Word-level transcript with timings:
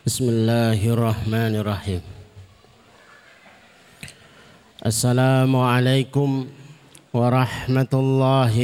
بسم 0.00 0.32
الله 0.32 0.80
الرحمن 0.80 1.60
الرحيم. 1.60 2.00
السلام 4.80 5.52
عليكم 5.52 6.30
ورحمة 7.12 7.92
الله 7.92 8.56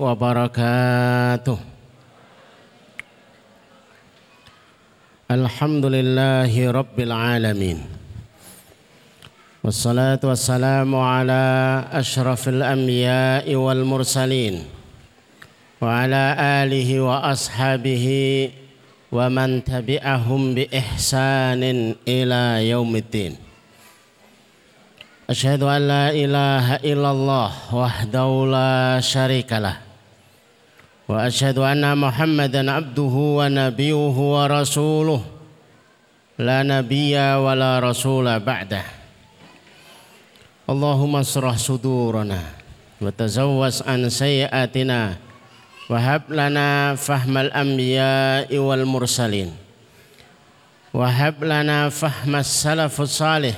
وبركاته. 0.00 1.58
الحمد 5.28 5.84
لله 5.92 6.52
رب 6.72 6.96
العالمين. 6.96 7.78
والصلاة 9.60 10.24
والسلام 10.24 10.88
على 10.96 11.44
أشرف 11.92 12.48
الأنبياء 12.48 13.44
والمرسلين 13.44 14.64
وعلى 15.84 16.24
آله 16.64 16.90
وأصحابه 17.00 18.06
ومن 19.12 19.64
تبعهم 19.64 20.54
بإحسان 20.54 21.62
إلى 22.08 22.68
يوم 22.68 22.96
الدين. 22.96 23.36
أشهد 25.30 25.62
أن 25.62 25.82
لا 25.88 26.06
إله 26.12 26.66
إلا 26.84 27.10
الله 27.10 27.50
وحده 27.72 28.28
لا 28.52 29.00
شريك 29.00 29.52
له 29.52 29.76
وأشهد 31.08 31.58
أن 31.58 31.84
محمدا 31.98 32.72
عبده 32.72 33.14
ونبيه 33.38 34.16
ورسوله. 34.36 35.22
لا 36.38 36.62
نبي 36.62 37.16
ولا 37.16 37.78
رسول 37.78 38.40
بعده. 38.40 38.84
اللهم 40.68 41.16
اشرح 41.16 41.56
صدورنا 41.56 42.40
وتزوس 43.00 43.82
عن 43.88 44.08
سيئاتنا 44.08 45.16
Wahab 45.88 46.28
lana 46.28 47.00
fahmal 47.00 47.48
wal 48.60 48.84
mursalin. 48.84 49.48
Wahab 50.92 51.40
lana 51.40 51.88
fahmas 51.88 52.44
salafus 52.44 53.16
salih. 53.16 53.56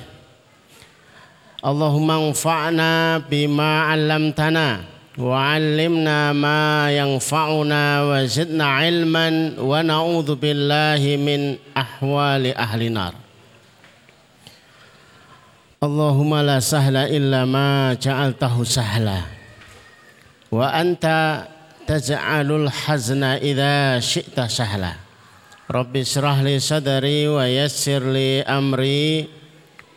Allahumma 1.59 2.23
anfa'na 2.23 3.19
bima 3.27 3.91
'allamtana 3.91 4.87
wa 5.19 5.43
'allimna 5.43 6.31
ma 6.31 6.87
yanfa'una 6.95 8.07
wa 8.07 8.23
zidna 8.23 8.79
'ilman 8.79 9.59
wa 9.59 9.83
na'udzu 9.83 10.39
min 11.19 11.59
ahwali 11.75 12.55
ahli 12.55 12.95
Allahumma 15.83 16.47
la 16.47 16.63
sahla 16.63 17.11
illa 17.11 17.43
ma 17.43 17.91
wa 20.51 20.67
anta 20.71 21.59
سهلا 21.80 21.80
وأنت 21.90 22.04
تجعل 22.04 22.52
الحزن 22.52 23.24
إذا 23.24 24.00
شئت 24.00 24.42
سهلا 24.42 24.94
رب 25.72 25.98
اشرح 25.98 26.40
لي 26.40 26.60
صدري 26.60 27.28
ويسر 27.28 28.04
لي 28.12 28.42
أمري 28.42 29.28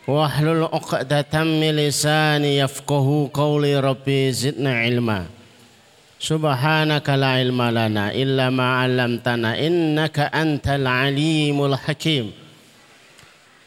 واحلل 0.07 0.63
عقدة 0.63 1.43
من 1.43 1.75
لساني 1.75 2.57
يفقه 2.57 3.29
قولي 3.33 3.79
ربي 3.79 4.31
زدنا 4.31 4.79
علما 4.79 5.25
سبحانك 6.19 7.09
لا 7.09 7.27
علم 7.27 7.61
لنا 7.61 8.11
إلا 8.11 8.49
ما 8.49 8.75
علمتنا 8.81 9.59
إنك 9.67 10.19
أنت 10.19 10.67
العليم 10.67 11.65
الحكيم 11.65 12.31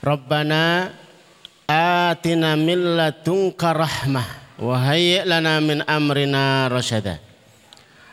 ربنا 0.04 0.90
آتنا 1.70 2.54
من 2.56 2.96
لدنك 2.96 3.64
رحمة 3.64 4.24
وهيئ 4.58 5.24
لنا 5.24 5.60
من 5.60 5.82
أمرنا 5.82 6.68
رشدا 6.68 7.25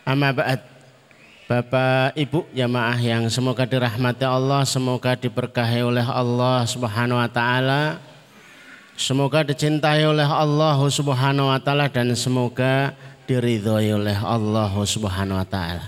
Amma 0.04 0.36
ba'd. 0.36 0.60
Bapak 1.44 2.16
Ibu 2.16 2.48
jamaah 2.56 2.96
yang 2.96 3.28
semoga 3.28 3.68
dirahmati 3.68 4.24
Allah, 4.24 4.64
semoga 4.64 5.12
diberkahi 5.12 5.84
oleh 5.84 6.04
Allah 6.04 6.64
Subhanahu 6.64 7.20
wa 7.20 7.28
taala. 7.28 8.00
Semoga 8.96 9.44
dicintai 9.44 10.08
oleh 10.08 10.24
Allah 10.24 10.80
Subhanahu 10.88 11.52
wa 11.52 11.60
taala 11.60 11.92
dan 11.92 12.12
semoga 12.16 12.96
diridhoi 13.28 13.92
oleh 13.92 14.16
Allah 14.16 14.72
Subhanahu 14.72 15.40
wa 15.40 15.48
taala. 15.48 15.84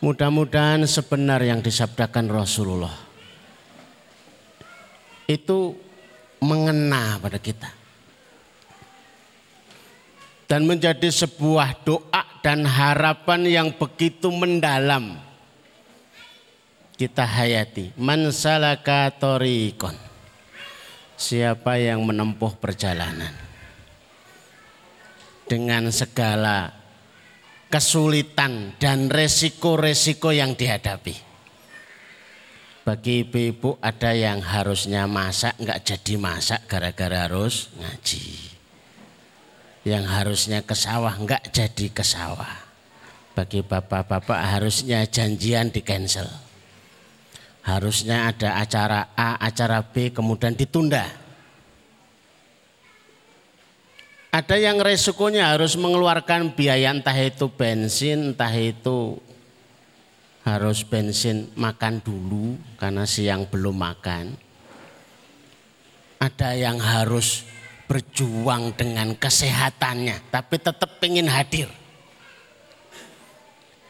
Mudah-mudahan 0.00 0.88
sebenar 0.88 1.44
yang 1.44 1.60
disabdakan 1.60 2.32
Rasulullah 2.32 2.96
itu 5.28 5.76
mengena 6.40 7.20
pada 7.20 7.36
kita 7.36 7.79
dan 10.50 10.66
menjadi 10.66 11.06
sebuah 11.06 11.86
doa 11.86 12.26
dan 12.42 12.66
harapan 12.66 13.46
yang 13.46 13.68
begitu 13.70 14.34
mendalam 14.34 15.14
kita 16.98 17.22
hayati. 17.22 17.94
Man 17.94 18.34
torikon. 19.22 19.94
Siapa 21.14 21.78
yang 21.78 22.02
menempuh 22.02 22.58
perjalanan 22.58 23.30
dengan 25.46 25.86
segala 25.94 26.74
kesulitan 27.70 28.74
dan 28.82 29.06
resiko-resiko 29.06 30.34
yang 30.34 30.58
dihadapi. 30.58 31.14
Bagi 32.82 33.22
ibu-ibu 33.22 33.78
ada 33.78 34.16
yang 34.16 34.40
harusnya 34.42 35.04
masak 35.06 35.54
nggak 35.60 35.78
jadi 35.84 36.14
masak 36.16 36.64
gara-gara 36.66 37.28
harus 37.28 37.68
ngaji 37.76 38.49
yang 39.84 40.04
harusnya 40.04 40.60
ke 40.60 40.76
sawah 40.76 41.16
enggak 41.16 41.40
jadi 41.52 41.86
ke 41.88 42.04
sawah. 42.04 42.68
Bagi 43.32 43.64
bapak-bapak 43.64 44.40
harusnya 44.58 45.06
janjian 45.08 45.72
di 45.72 45.80
cancel. 45.80 46.28
Harusnya 47.64 48.28
ada 48.32 48.60
acara 48.60 49.12
A, 49.16 49.40
acara 49.40 49.80
B 49.84 50.12
kemudian 50.12 50.56
ditunda. 50.56 51.06
Ada 54.30 54.56
yang 54.62 54.78
resikonya 54.78 55.50
harus 55.50 55.74
mengeluarkan 55.74 56.54
biaya 56.54 56.94
entah 56.94 57.16
itu 57.18 57.50
bensin, 57.50 58.30
entah 58.30 58.54
itu 58.54 59.18
harus 60.46 60.86
bensin 60.86 61.50
makan 61.58 61.98
dulu 61.98 62.54
karena 62.78 63.04
siang 63.04 63.44
belum 63.50 63.74
makan. 63.74 64.38
Ada 66.20 66.54
yang 66.54 66.78
harus 66.78 67.42
berjuang 67.90 68.70
dengan 68.78 69.18
kesehatannya 69.18 70.30
tapi 70.30 70.62
tetap 70.62 71.02
ingin 71.02 71.26
hadir. 71.26 71.66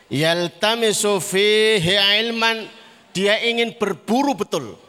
Yaltamisu 0.08 1.20
fihi 1.20 2.00
ilman 2.24 2.64
dia 3.12 3.36
ingin 3.44 3.76
berburu 3.76 4.32
betul. 4.32 4.80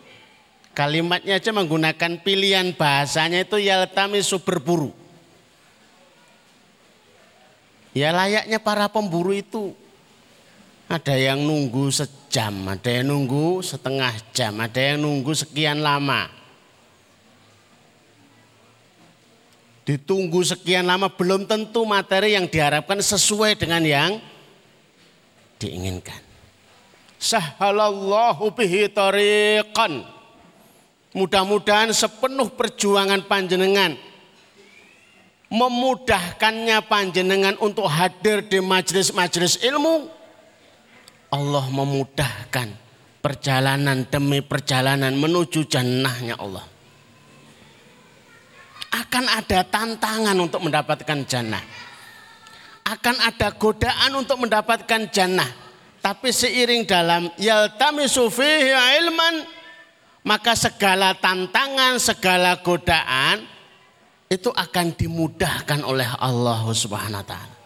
Kalimatnya 0.71 1.43
aja 1.43 1.51
menggunakan 1.51 2.23
pilihan 2.23 2.71
bahasanya 2.71 3.43
itu 3.43 3.59
yaltamisu 3.59 4.39
berburu. 4.39 4.95
Ya 7.91 8.15
layaknya 8.15 8.63
para 8.63 8.87
pemburu 8.87 9.35
itu 9.35 9.75
ada 10.87 11.11
yang 11.19 11.43
nunggu 11.43 11.91
sejam, 11.91 12.55
ada 12.71 12.87
yang 12.87 13.11
nunggu 13.11 13.59
setengah 13.59 14.15
jam, 14.31 14.55
ada 14.63 14.79
yang 14.79 15.03
nunggu 15.03 15.35
sekian 15.35 15.83
lama. 15.83 16.40
Ditunggu 19.85 20.45
sekian 20.45 20.85
lama 20.85 21.09
belum 21.09 21.49
tentu 21.49 21.83
materi 21.83 22.37
yang 22.37 22.45
diharapkan 22.45 23.01
sesuai 23.01 23.57
dengan 23.57 23.81
yang 23.81 24.11
diinginkan. 25.57 26.21
Sahhalallahu 27.21 28.49
bihi 28.53 28.89
tariqan. 28.89 30.05
Mudah-mudahan 31.11 31.91
sepenuh 31.91 32.47
perjuangan 32.55 33.27
panjenengan 33.27 33.99
memudahkannya 35.51 36.79
panjenengan 36.87 37.59
untuk 37.59 37.83
hadir 37.91 38.47
di 38.47 38.63
majelis-majelis 38.63 39.59
ilmu. 39.59 40.07
Allah 41.27 41.67
memudahkan 41.67 42.71
perjalanan 43.19 44.07
demi 44.07 44.39
perjalanan 44.39 45.11
menuju 45.15 45.67
jannahnya 45.67 46.39
Allah 46.39 46.63
akan 48.91 49.25
ada 49.31 49.63
tantangan 49.63 50.35
untuk 50.35 50.59
mendapatkan 50.67 51.19
jannah. 51.23 51.63
Akan 52.83 53.15
ada 53.23 53.55
godaan 53.55 54.11
untuk 54.19 54.43
mendapatkan 54.43 55.07
jannah. 55.07 55.47
Tapi 56.01 56.33
seiring 56.33 56.83
dalam 56.83 57.31
yaltamisu 57.39 58.27
fihi 58.27 58.73
ilman 58.99 59.45
maka 60.27 60.53
segala 60.57 61.15
tantangan, 61.15 61.97
segala 62.01 62.59
godaan 62.59 63.45
itu 64.27 64.49
akan 64.49 64.97
dimudahkan 64.97 65.81
oleh 65.85 66.09
Allah 66.17 66.61
Subhanahu 66.73 67.21
wa 67.21 67.27
taala. 67.27 67.57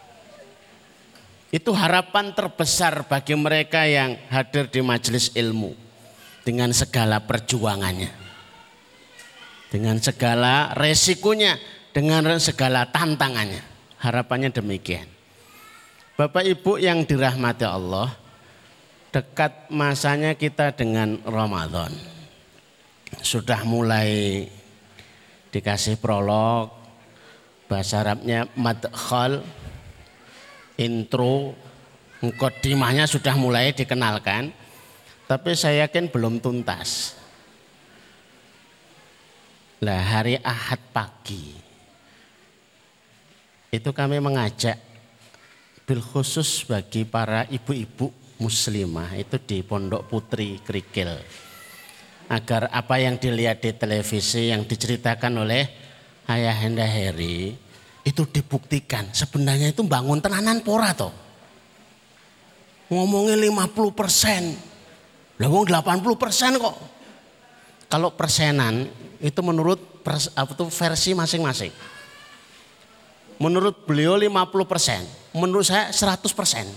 Itu 1.49 1.71
harapan 1.71 2.35
terbesar 2.35 3.07
bagi 3.07 3.33
mereka 3.39 3.87
yang 3.87 4.19
hadir 4.27 4.67
di 4.67 4.83
majelis 4.83 5.31
ilmu 5.31 5.71
dengan 6.43 6.75
segala 6.75 7.23
perjuangannya 7.23 8.24
dengan 9.69 9.97
segala 9.99 10.73
resikonya, 10.77 11.57
dengan 11.95 12.37
segala 12.37 12.89
tantangannya. 12.89 13.61
Harapannya 14.01 14.53
demikian. 14.53 15.07
Bapak 16.15 16.47
Ibu 16.47 16.79
yang 16.79 17.03
dirahmati 17.03 17.67
Allah, 17.67 18.15
dekat 19.11 19.67
masanya 19.67 20.35
kita 20.35 20.71
dengan 20.71 21.19
Ramadan. 21.27 21.91
Sudah 23.19 23.63
mulai 23.67 24.43
dikasih 25.51 25.99
prolog, 25.99 26.71
bahasa 27.71 28.03
Arabnya 28.03 28.47
madkhal, 28.55 29.43
intro, 30.79 31.55
mukodimahnya 32.19 33.07
sudah 33.07 33.35
mulai 33.35 33.71
dikenalkan, 33.71 34.51
tapi 35.25 35.51
saya 35.57 35.87
yakin 35.87 36.11
belum 36.11 36.39
tuntas. 36.39 37.17
Lah 39.83 39.99
hari 39.99 40.39
Ahad 40.39 40.79
pagi 40.95 41.51
itu 43.75 43.91
kami 43.91 44.23
mengajak 44.23 44.79
bil 45.83 45.99
khusus 45.99 46.63
bagi 46.63 47.03
para 47.03 47.43
ibu-ibu 47.51 48.07
muslimah 48.39 49.19
itu 49.19 49.35
di 49.43 49.59
Pondok 49.67 50.07
Putri 50.07 50.63
Krikil. 50.63 51.11
Agar 52.31 52.71
apa 52.71 52.97
yang 53.03 53.19
dilihat 53.19 53.61
di 53.61 53.75
televisi 53.75 54.49
yang 54.49 54.63
diceritakan 54.63 55.43
oleh 55.43 55.67
Ayah 56.25 56.55
Henda 56.55 56.87
Heri 56.87 57.53
itu 58.01 58.23
dibuktikan. 58.25 59.11
Sebenarnya 59.11 59.75
itu 59.75 59.83
bangun 59.83 60.23
tenanan 60.23 60.63
pora 60.63 60.95
toh. 60.95 61.13
Ngomongin 62.89 63.43
50 63.43 63.91
persen. 63.91 64.55
Lah 65.35 65.51
80 65.51 66.15
persen 66.15 66.55
kok. 66.55 66.94
Kalau 67.95 68.11
persenan 68.11 68.91
itu 69.23 69.39
menurut 69.39 69.79
pers, 70.03 70.27
apa 70.35 70.51
itu 70.51 70.67
versi 70.67 71.15
masing-masing. 71.15 71.71
Menurut 73.39 73.87
beliau 73.87 74.19
50 74.19 74.35
persen, 74.67 75.07
menurut 75.31 75.63
saya 75.63 75.95
100 75.95 76.27
persen. 76.35 76.67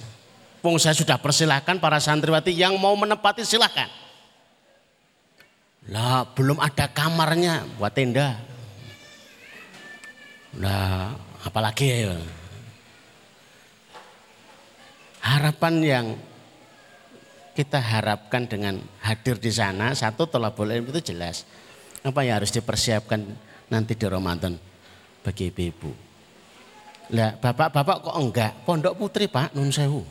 Wong 0.62 0.79
saya 0.79 0.94
sudah 0.94 1.19
persilahkan 1.19 1.82
para 1.82 1.99
santriwati 1.99 2.55
yang 2.55 2.79
mau 2.79 2.94
menempati 2.94 3.43
silahkan. 3.43 3.91
Lah 5.91 6.23
belum 6.38 6.62
ada 6.62 6.87
kamarnya 6.87 7.67
buat 7.82 7.91
tenda. 7.91 8.38
Lah 10.55 11.19
apalagi 11.43 12.14
ya. 12.14 12.14
Harapan 15.19 15.75
yang 15.82 16.06
kita 17.59 17.83
harapkan 17.83 18.47
dengan 18.47 18.79
hadir 19.03 19.35
di 19.35 19.51
sana 19.51 19.91
satu 19.91 20.31
telah 20.31 20.55
boleh 20.55 20.79
itu 20.79 21.11
jelas 21.11 21.43
apa 22.07 22.23
yang 22.23 22.39
harus 22.39 22.55
dipersiapkan 22.55 23.19
nanti 23.67 23.99
di 23.99 24.07
Ramadan 24.07 24.55
bagi 25.27 25.51
ibu-ibu. 25.51 25.91
Lah 27.19 27.35
bapak-bapak 27.35 28.07
kok 28.07 28.15
enggak? 28.15 28.53
Pondok 28.63 28.95
Putri 28.95 29.27
Pak 29.27 29.59
Nun 29.59 29.75
Sewu. 29.75 30.07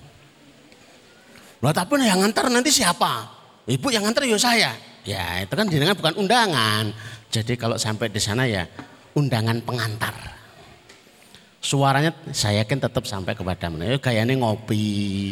Loh 1.63 1.71
tapi 1.71 2.03
yang 2.03 2.19
ngantar 2.19 2.51
nanti 2.51 2.67
siapa? 2.67 3.31
Ibu 3.63 3.95
yang 3.95 4.03
ngantar 4.03 4.27
ya 4.27 4.35
saya. 4.35 4.75
Ya 5.07 5.39
itu 5.39 5.55
kan 5.55 5.71
jenengan 5.71 5.95
bukan 5.95 6.19
undangan. 6.19 6.91
Jadi 7.31 7.55
kalau 7.55 7.79
sampai 7.79 8.11
di 8.11 8.19
sana 8.19 8.43
ya 8.43 8.67
undangan 9.15 9.63
pengantar. 9.63 10.35
Suaranya 11.63 12.11
saya 12.35 12.67
yakin 12.67 12.83
tetap 12.83 13.07
sampai 13.07 13.39
kepada 13.39 13.71
mana. 13.71 13.87
Ya 13.87 13.97
gayanya 14.03 14.35
ngopi, 14.35 15.31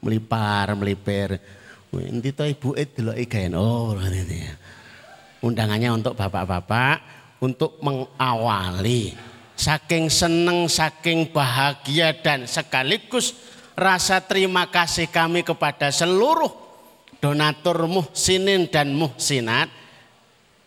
melipar, 0.00 0.72
melipir. 0.76 1.38
Nanti 1.90 2.30
tuh 2.30 2.46
ibu 2.46 2.74
itu 2.78 3.00
loh 3.02 3.16
ikan. 3.16 3.54
Oh 3.56 3.96
ya. 3.98 4.54
Undangannya 5.40 5.96
untuk 5.96 6.14
bapak-bapak 6.14 7.20
untuk 7.40 7.80
mengawali 7.80 9.16
saking 9.56 10.12
seneng, 10.12 10.68
saking 10.68 11.32
bahagia 11.32 12.12
dan 12.16 12.44
sekaligus 12.44 13.36
rasa 13.76 14.20
terima 14.20 14.68
kasih 14.68 15.08
kami 15.08 15.40
kepada 15.40 15.88
seluruh 15.88 16.52
donatur 17.20 17.88
muhsinin 17.88 18.68
dan 18.68 18.92
muhsinat 18.92 19.68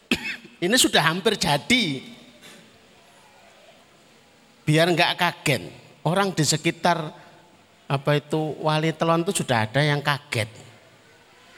ini 0.65 0.75
sudah 0.77 1.01
hampir 1.01 1.37
jadi. 1.37 2.13
Biar 4.63 4.87
nggak 4.87 5.19
kaget. 5.19 5.63
Orang 6.07 6.31
di 6.35 6.43
sekitar 6.47 7.22
apa 7.87 8.17
itu 8.17 8.57
wali 8.63 8.91
telon 8.95 9.21
itu 9.27 9.43
sudah 9.43 9.67
ada 9.67 9.83
yang 9.83 9.99
kaget. 9.99 10.49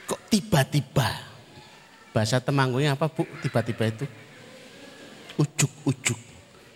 Kok 0.05 0.21
tiba-tiba? 0.29 1.09
Bahasa 2.15 2.39
Temanggung 2.39 2.85
apa 2.85 3.11
bu? 3.11 3.27
Tiba-tiba 3.43 3.91
itu 3.91 4.05
ujuk-ujuk. 5.35 6.19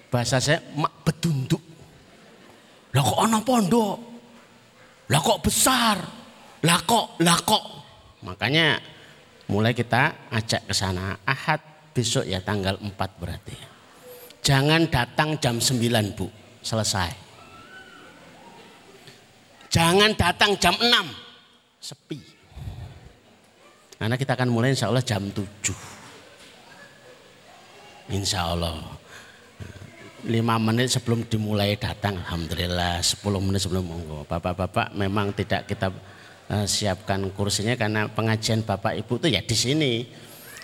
Bahasa 0.10 0.42
saya 0.42 0.60
mak 0.75 1.06
bedunduk. 1.06 1.62
Lah 2.92 3.04
kok 3.06 3.19
ana 3.22 3.40
pondok? 3.46 3.98
Lah 5.10 5.22
kok 5.22 5.42
besar? 5.46 5.98
Lah 6.66 6.80
kok, 6.84 7.22
lah 7.24 7.40
kok. 7.40 7.63
Makanya 8.25 8.81
mulai 9.48 9.72
kita 9.72 10.28
ajak 10.34 10.68
ke 10.68 10.74
sana. 10.75 11.16
Ahad 11.24 11.62
besok 11.94 12.28
ya 12.28 12.42
tanggal 12.44 12.75
4 12.81 13.22
berarti. 13.22 13.56
Jangan 14.44 14.90
datang 14.90 15.38
jam 15.38 15.62
9 15.62 16.18
Bu, 16.18 16.28
selesai. 16.66 17.29
Jangan 19.69 20.18
datang 20.18 20.57
jam 20.57 20.74
6, 20.74 20.89
sepi. 21.77 22.18
Karena 24.01 24.18
kita 24.18 24.33
akan 24.33 24.50
mulai 24.50 24.74
insya 24.74 24.89
Allah 24.89 25.06
jam 25.06 25.30
7. 25.30 25.45
Insya 28.10 28.50
Allah. 28.50 28.81
Lima 30.25 30.57
menit 30.57 30.89
sebelum 30.89 31.21
dimulai 31.30 31.77
datang 31.77 32.18
alhamdulillah. 32.18 32.98
10 32.98 33.21
menit 33.45 33.62
sebelum 33.62 33.86
monggo. 33.86 34.25
Bapak-bapak 34.25 34.98
memang 34.98 35.38
tidak 35.38 35.69
kita 35.69 35.94
uh, 36.50 36.65
siapkan 36.65 37.30
kursinya 37.38 37.77
karena 37.77 38.10
pengajian 38.10 38.65
bapak 38.65 38.98
ibu 38.98 39.22
itu 39.22 39.38
ya 39.38 39.45
di 39.45 39.54
sini. 39.54 39.94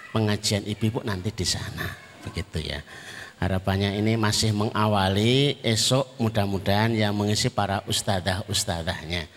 Pengajian 0.10 0.66
ibu-ibu 0.66 1.06
nanti 1.06 1.30
di 1.30 1.46
sana. 1.46 1.86
Begitu 2.25 2.74
ya 2.74 2.81
harapannya 3.40 3.98
ini 4.00 4.16
masih 4.16 4.56
mengawali 4.56 5.60
esok 5.62 6.18
mudah-mudahan 6.20 6.96
yang 6.96 7.12
mengisi 7.12 7.52
para 7.52 7.84
ustadzah 7.86 8.48
ustadzahnya 8.48 9.28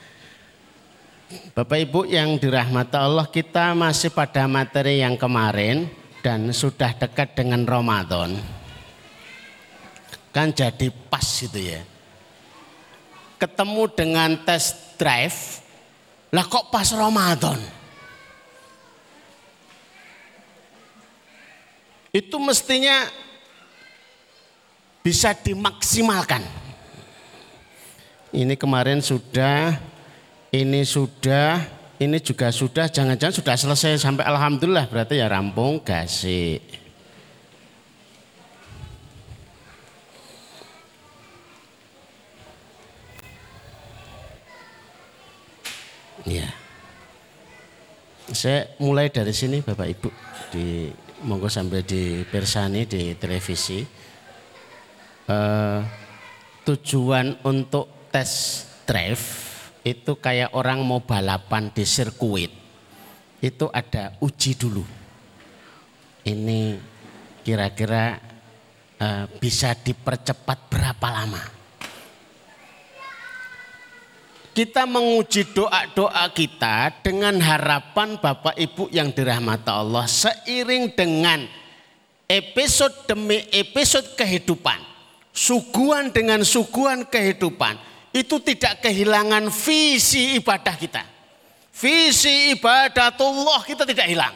Bapak 1.52 1.78
Ibu 1.84 2.08
yang 2.08 2.40
dirahmati 2.40 2.96
Allah 2.96 3.28
kita 3.28 3.76
masih 3.76 4.08
pada 4.08 4.48
materi 4.48 5.04
yang 5.04 5.20
kemarin 5.20 5.90
dan 6.24 6.48
sudah 6.56 6.96
dekat 6.96 7.36
dengan 7.36 7.68
Ramadan 7.68 8.58
kan 10.38 10.54
jadi 10.54 10.94
pas 11.10 11.24
gitu 11.24 11.58
ya. 11.58 11.82
Ketemu 13.42 13.90
dengan 13.90 14.30
test 14.46 14.98
drive, 14.98 15.62
lah 16.30 16.46
kok 16.46 16.70
pas 16.70 16.86
Ramadan? 16.94 17.58
Itu 22.14 22.38
mestinya 22.38 23.06
bisa 25.02 25.34
dimaksimalkan. 25.34 26.42
Ini 28.28 28.54
kemarin 28.60 29.00
sudah, 29.00 29.80
ini 30.52 30.84
sudah, 30.84 31.64
ini 31.96 32.20
juga 32.20 32.52
sudah, 32.52 32.86
jangan-jangan 32.86 33.34
sudah 33.34 33.56
selesai 33.56 34.04
sampai 34.04 34.28
Alhamdulillah 34.28 34.86
berarti 34.86 35.18
ya 35.18 35.26
rampung 35.32 35.80
gasik. 35.80 36.60
Iya. 46.28 46.52
Saya 48.28 48.68
mulai 48.76 49.08
dari 49.08 49.32
sini 49.32 49.64
Bapak 49.64 49.88
Ibu 49.88 50.10
di 50.52 50.92
monggo 51.24 51.48
sambil 51.48 51.80
di 51.80 52.20
persani 52.28 52.84
di 52.84 53.16
televisi. 53.16 53.80
Uh, 55.28 55.84
tujuan 56.64 57.36
untuk 57.44 58.08
tes 58.08 58.64
drive 58.88 59.20
itu 59.84 60.16
kayak 60.16 60.56
orang 60.56 60.80
mau 60.80 61.04
balapan 61.04 61.68
di 61.68 61.84
sirkuit. 61.84 62.48
Itu 63.38 63.68
ada 63.68 64.16
uji 64.24 64.56
dulu. 64.56 64.84
Ini 66.24 66.80
kira-kira 67.44 68.16
uh, 68.98 69.24
bisa 69.36 69.76
dipercepat 69.76 70.58
berapa 70.72 71.08
lama? 71.12 71.58
kita 74.58 74.90
menguji 74.90 75.54
doa-doa 75.54 76.34
kita 76.34 76.90
dengan 77.06 77.38
harapan 77.38 78.18
Bapak 78.18 78.58
Ibu 78.58 78.90
yang 78.90 79.14
dirahmati 79.14 79.70
Allah 79.70 80.02
seiring 80.10 80.98
dengan 80.98 81.46
episode 82.26 83.06
demi 83.06 83.38
episode 83.54 84.18
kehidupan, 84.18 84.82
suguhan 85.38 86.10
dengan 86.10 86.42
suguhan 86.42 87.06
kehidupan 87.06 87.78
itu 88.10 88.42
tidak 88.42 88.82
kehilangan 88.82 89.46
visi 89.54 90.34
ibadah 90.42 90.74
kita. 90.74 91.02
Visi 91.78 92.58
ibadatullah 92.58 93.62
kita 93.62 93.86
tidak 93.86 94.10
hilang. 94.10 94.34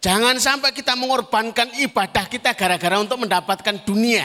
Jangan 0.00 0.40
sampai 0.40 0.72
kita 0.72 0.96
mengorbankan 0.96 1.76
ibadah 1.76 2.24
kita 2.24 2.56
gara-gara 2.56 2.96
untuk 2.96 3.20
mendapatkan 3.20 3.84
dunia. 3.84 4.24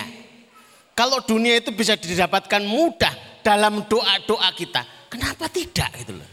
Kalau 0.95 1.19
dunia 1.19 1.59
itu 1.59 1.75
bisa 1.75 1.99
didapatkan 1.99 2.63
mudah 2.63 3.11
dalam 3.43 3.83
doa-doa 3.83 4.55
kita. 4.55 5.11
Kenapa 5.11 5.51
tidak 5.51 5.91
gitu 5.99 6.15
loh. 6.15 6.31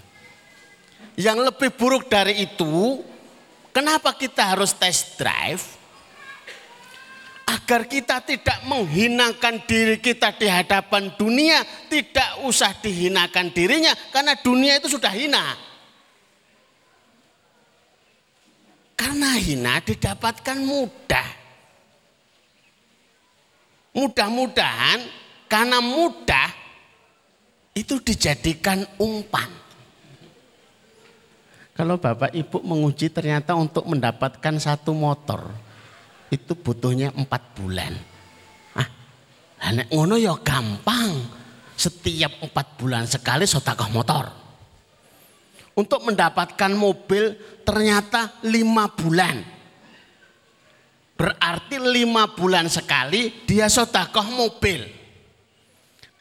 Yang 1.19 1.51
lebih 1.51 1.75
buruk 1.75 2.07
dari 2.07 2.47
itu, 2.47 3.03
kenapa 3.75 4.15
kita 4.15 4.55
harus 4.55 4.71
test 4.79 5.19
drive? 5.19 5.82
Agar 7.43 7.91
kita 7.91 8.23
tidak 8.23 8.63
menghinakan 8.65 9.63
diri 9.67 9.99
kita 9.99 10.35
di 10.39 10.47
hadapan 10.47 11.11
dunia, 11.19 11.63
tidak 11.91 12.43
usah 12.47 12.71
dihinakan 12.79 13.51
dirinya 13.51 13.93
karena 14.15 14.39
dunia 14.39 14.79
itu 14.79 14.93
sudah 14.93 15.11
hina. 15.11 15.59
Karena 18.95 19.35
hina 19.35 19.83
didapatkan 19.83 20.59
mudah. 20.63 21.29
Mudah-mudahan 23.93 25.05
karena 25.51 25.85
mudah 25.85 26.49
itu 27.77 28.01
dijadikan 28.01 28.85
umpan. 28.97 29.49
Kalau 31.73 31.97
Bapak 31.97 32.37
Ibu 32.37 32.61
menguji 32.63 33.09
ternyata 33.09 33.57
untuk 33.57 33.89
mendapatkan 33.89 34.55
satu 34.61 34.93
motor 34.93 35.49
itu 36.33 36.57
butuhnya 36.57 37.13
empat 37.13 37.53
bulan. 37.53 37.93
Ah, 38.73 38.89
anak 39.69 39.93
ngono 39.93 40.17
ya 40.17 40.33
gampang. 40.41 41.45
Setiap 41.77 42.41
empat 42.41 42.79
bulan 42.81 43.05
sekali 43.05 43.45
sotakoh 43.45 43.91
motor. 43.93 44.25
Untuk 45.77 46.05
mendapatkan 46.09 46.73
mobil 46.73 47.37
ternyata 47.67 48.41
lima 48.49 48.89
bulan. 48.89 49.45
Berarti 51.19 51.77
lima 51.77 52.33
bulan 52.33 52.71
sekali 52.73 53.45
dia 53.45 53.69
sotakoh 53.69 54.25
mobil. 54.33 54.89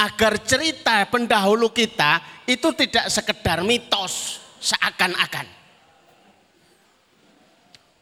Agar 0.01 0.41
cerita 0.41 1.05
pendahulu 1.07 1.69
kita 1.69 2.43
itu 2.49 2.73
tidak 2.73 3.05
sekedar 3.13 3.61
mitos 3.61 4.41
seakan-akan. 4.57 5.45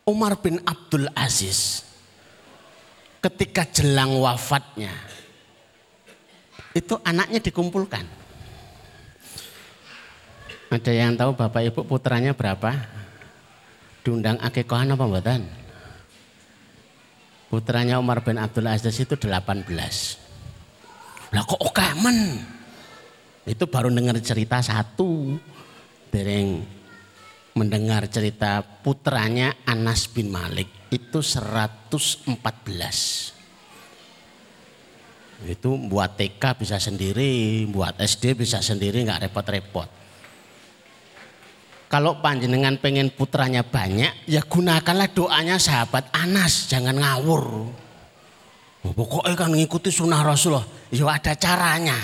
Umar 0.07 0.39
bin 0.39 0.63
Abdul 0.63 1.11
Aziz 1.11 1.88
ketika 3.19 3.67
jelang 3.67 4.15
wafatnya 4.19 4.91
itu 6.75 6.95
anaknya 7.03 7.43
dikumpulkan 7.43 8.19
ada 10.69 10.93
yang 10.93 11.17
tahu 11.17 11.33
Bapak 11.33 11.65
Ibu 11.65 11.81
putranya 11.81 12.37
berapa? 12.37 12.69
Diundang 14.05 14.37
akikohan 14.37 14.93
apa 14.93 15.01
mboten? 15.01 15.41
Putranya 17.49 17.97
Umar 17.97 18.21
bin 18.21 18.37
Abdul 18.37 18.69
Aziz 18.69 18.93
itu 19.01 19.17
18. 19.17 19.65
Lah 21.33 21.41
kok 21.41 21.57
men? 22.05 22.45
Itu 23.49 23.65
baru 23.65 23.89
dengar 23.89 24.21
cerita 24.21 24.61
satu. 24.61 25.41
Dereng 26.13 26.61
mendengar 27.59 28.07
cerita 28.07 28.63
putranya 28.63 29.51
Anas 29.67 30.07
bin 30.07 30.31
Malik 30.31 30.87
itu 30.95 31.19
114. 31.19 32.31
Itu 35.43 35.75
buat 35.91 36.15
TK 36.15 36.43
bisa 36.55 36.79
sendiri, 36.79 37.67
buat 37.67 37.99
SD 37.99 38.39
bisa 38.39 38.63
sendiri 38.63 39.03
nggak 39.03 39.27
repot-repot. 39.27 39.99
Kalau 41.89 42.21
panjenengan 42.23 42.77
pengen 42.79 43.11
putranya 43.11 43.65
banyak, 43.65 44.29
ya 44.29 44.45
gunakanlah 44.45 45.09
doanya 45.09 45.57
sahabat 45.57 46.07
Anas, 46.15 46.69
jangan 46.69 46.95
ngawur. 46.95 47.43
Oh, 48.79 48.93
pokoknya 48.95 49.35
kan 49.35 49.51
mengikuti 49.51 49.91
sunnah 49.91 50.23
Rasulullah, 50.23 50.63
ya 50.93 51.03
ada 51.09 51.33
caranya. 51.35 51.97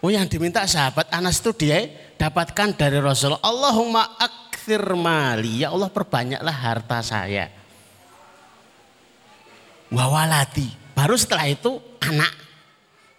Oh 0.00 0.08
yang 0.08 0.28
diminta 0.28 0.64
sahabat 0.64 1.12
Anas 1.12 1.40
itu 1.44 1.52
dia 1.64 2.09
dapatkan 2.20 2.76
dari 2.76 3.00
Rasulullah. 3.00 3.40
Allahumma 3.40 4.20
akthir 4.20 4.84
mali, 4.92 5.64
ya 5.64 5.72
Allah 5.72 5.88
perbanyaklah 5.88 6.52
harta 6.52 7.00
saya. 7.00 7.48
Wawalati, 9.88 10.68
baru 10.92 11.16
setelah 11.16 11.48
itu 11.48 11.80
anak. 12.04 12.52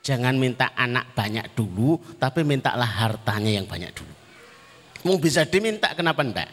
Jangan 0.06 0.38
minta 0.38 0.74
anak 0.78 1.18
banyak 1.18 1.58
dulu, 1.58 1.98
tapi 2.22 2.46
mintalah 2.46 2.86
hartanya 2.86 3.50
yang 3.50 3.66
banyak 3.66 3.90
dulu. 3.94 4.14
Mau 5.10 5.18
bisa 5.18 5.50
diminta 5.50 5.94
kenapa 5.98 6.22
enggak? 6.22 6.50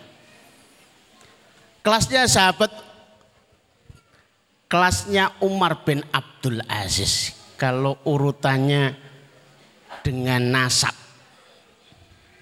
Kelasnya 1.84 2.28
sahabat 2.28 2.72
kelasnya 4.68 5.36
Umar 5.40 5.84
bin 5.84 6.04
Abdul 6.12 6.60
Aziz. 6.68 7.32
Kalau 7.56 8.00
urutannya 8.04 8.94
dengan 10.04 10.44
nasab 10.52 11.07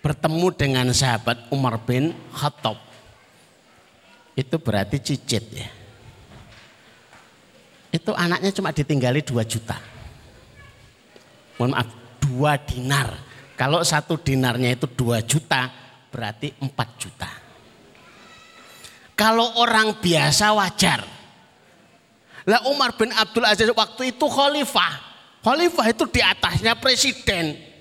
bertemu 0.07 0.55
dengan 0.55 0.87
sahabat 0.95 1.51
Umar 1.51 1.83
bin 1.83 2.15
Khattab 2.31 2.79
itu 4.39 4.55
berarti 4.55 5.03
cicit 5.03 5.43
ya. 5.51 5.67
Itu 7.91 8.15
anaknya 8.15 8.55
cuma 8.55 8.71
ditinggali 8.71 9.27
2 9.27 9.43
juta. 9.43 9.75
Mohon 11.59 11.73
maaf, 11.75 11.89
2 12.23 12.71
dinar. 12.71 13.09
Kalau 13.59 13.83
satu 13.83 14.15
dinarnya 14.15 14.79
itu 14.79 14.87
2 14.87 15.27
juta, 15.27 15.75
berarti 16.15 16.55
4 16.55 17.03
juta. 17.03 17.31
Kalau 19.19 19.59
orang 19.59 19.99
biasa 19.99 20.55
wajar. 20.55 21.03
Lah 22.47 22.63
Umar 22.71 22.95
bin 22.95 23.11
Abdul 23.11 23.43
Aziz 23.43 23.67
waktu 23.75 24.15
itu 24.15 24.27
khalifah. 24.31 25.03
Khalifah 25.43 25.87
itu 25.91 26.07
di 26.07 26.23
atasnya 26.23 26.79
presiden. 26.79 27.75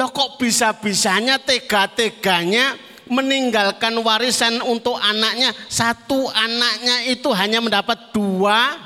Lah 0.00 0.08
kok 0.08 0.40
bisa-bisanya 0.40 1.36
tega-teganya 1.36 2.72
meninggalkan 3.12 3.92
warisan 4.00 4.64
untuk 4.64 4.96
anaknya. 4.96 5.52
Satu 5.68 6.24
anaknya 6.32 7.04
itu 7.04 7.28
hanya 7.36 7.60
mendapat 7.60 8.08
dua 8.08 8.80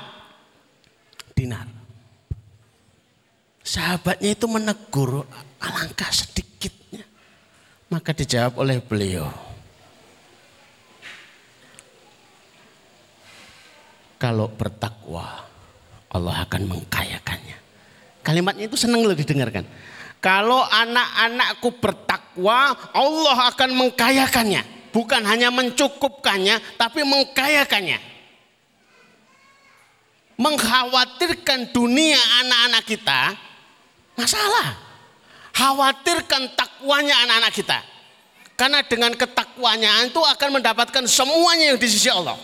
dinar. 1.31 1.71
Sahabatnya 3.63 4.35
itu 4.35 4.43
menegur 4.43 5.23
alangkah 5.63 6.11
sedikitnya. 6.11 7.07
Maka 7.87 8.11
dijawab 8.11 8.59
oleh 8.59 8.83
beliau. 8.83 9.31
Kalau 14.19 14.51
bertakwa, 14.51 15.47
Allah 16.11 16.43
akan 16.43 16.75
mengkayakannya. 16.75 17.57
Kalimatnya 18.19 18.67
itu 18.67 18.75
senang 18.75 19.07
loh 19.07 19.15
didengarkan. 19.15 19.63
Kalau 20.25 20.65
anak-anakku 20.65 21.69
bertakwa, 21.77 22.73
Allah 22.97 23.37
akan 23.53 23.69
mengkayakannya. 23.77 24.89
Bukan 24.89 25.21
hanya 25.21 25.53
mencukupkannya, 25.53 26.81
tapi 26.81 27.05
mengkayakannya. 27.05 28.01
Mengkhawatirkan 30.41 31.69
dunia 31.69 32.17
anak-anak 32.41 32.83
kita, 32.89 33.37
masalah. 34.17 34.73
Khawatirkan 35.53 36.57
takwanya 36.57 37.21
anak-anak 37.29 37.53
kita. 37.53 37.79
Karena 38.57 38.81
dengan 38.81 39.13
ketakwanya 39.13 40.09
itu 40.09 40.25
akan 40.25 40.57
mendapatkan 40.57 41.05
semuanya 41.05 41.69
yang 41.69 41.77
di 41.77 41.85
sisi 41.85 42.09
Allah. 42.09 42.35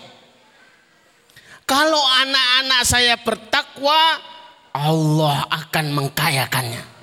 Kalau 1.66 2.04
anak-anak 2.30 2.82
saya 2.86 3.18
bertakwa, 3.18 4.22
Allah 4.70 5.50
akan 5.50 5.86
mengkayakannya. 5.98 7.01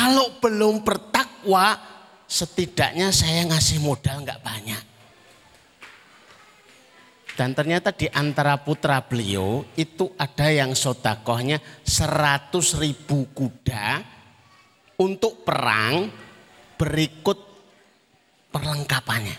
Kalau 0.00 0.40
belum 0.40 0.80
bertakwa, 0.80 1.76
setidaknya 2.24 3.12
saya 3.12 3.44
ngasih 3.52 3.84
modal 3.84 4.24
nggak 4.24 4.40
banyak. 4.40 4.84
Dan 7.36 7.52
ternyata 7.52 7.92
di 7.92 8.08
antara 8.08 8.56
putra 8.64 9.04
beliau 9.04 9.60
itu 9.76 10.08
ada 10.16 10.48
yang 10.48 10.72
sodakohnya 10.72 11.60
100 11.84 12.80
ribu 12.80 13.28
kuda 13.36 14.00
untuk 15.04 15.44
perang 15.44 16.08
berikut 16.80 17.38
perlengkapannya. 18.48 19.36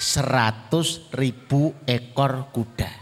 100 0.00 1.12
ribu 1.12 1.76
ekor 1.84 2.48
kuda. 2.56 2.92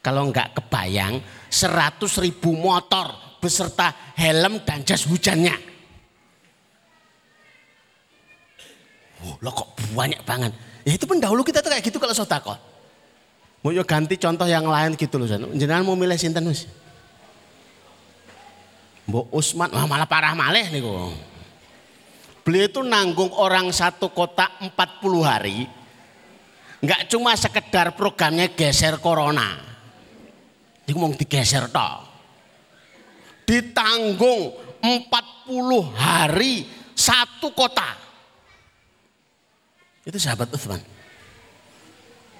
Kalau 0.00 0.32
enggak 0.32 0.56
kebayang 0.56 1.20
100 1.52 2.24
ribu 2.24 2.56
motor 2.56 3.23
beserta 3.44 3.92
helm 4.16 4.64
dan 4.64 4.80
jas 4.88 5.04
hujannya. 5.04 5.52
Oh, 9.24 9.36
lo 9.44 9.52
kok 9.52 9.76
banyak 9.92 10.24
banget. 10.24 10.56
Ya 10.88 10.96
itu 10.96 11.04
pendahulu 11.04 11.44
kita 11.44 11.60
tuh 11.60 11.68
kayak 11.68 11.84
gitu 11.84 12.00
kalau 12.00 12.16
sodako. 12.16 12.56
Mau 13.64 13.72
yuk 13.72 13.84
ganti 13.84 14.16
contoh 14.16 14.44
yang 14.48 14.64
lain 14.64 14.96
gitu 14.96 15.20
loh. 15.20 15.28
Jangan 15.28 15.84
mau 15.84 15.96
milih 15.96 16.16
sinten. 16.16 16.48
Mbok 19.04 19.28
Usman, 19.36 19.68
wah 19.72 19.84
malah 19.84 20.08
parah 20.08 20.32
maleh 20.32 20.72
nih 20.72 20.80
kok. 20.80 21.12
Beliau 22.44 22.68
itu 22.68 22.80
nanggung 22.84 23.32
orang 23.36 23.72
satu 23.72 24.12
kota 24.12 24.48
40 24.60 24.72
hari. 25.24 25.64
Enggak 26.84 27.08
cuma 27.08 27.32
sekedar 27.32 27.96
programnya 27.96 28.52
geser 28.52 29.00
corona. 29.00 29.56
Ini 30.84 30.92
mau 31.00 31.08
digeser 31.08 31.72
toh. 31.72 32.13
Ditanggung 33.44 34.56
40 34.80 35.48
hari 35.96 36.68
satu 36.92 37.52
kota. 37.52 37.96
Itu 40.04 40.20
sahabat 40.20 40.52
Uthman. 40.52 40.80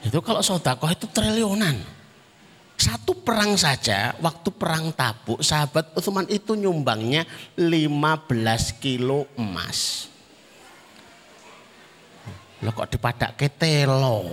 Itu 0.04 0.20
kalau 0.20 0.44
sodakoh 0.44 0.92
itu 0.92 1.08
triliunan. 1.08 1.80
Satu 2.75 3.16
perang 3.25 3.54
saja, 3.56 4.12
waktu 4.18 4.50
perang 4.52 4.92
tabuk, 4.92 5.40
sahabat 5.40 5.94
Uthman 5.96 6.28
itu 6.28 6.52
nyumbangnya 6.58 7.25
15 7.56 8.82
kilo 8.82 9.30
emas. 9.40 10.11
Lo 12.61 12.75
kok 12.75 12.92
dipadak 12.92 13.40
ketelo. 13.40 14.28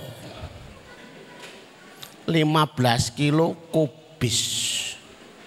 15 2.28 3.16
kilo 3.16 3.56
kubis 3.72 4.40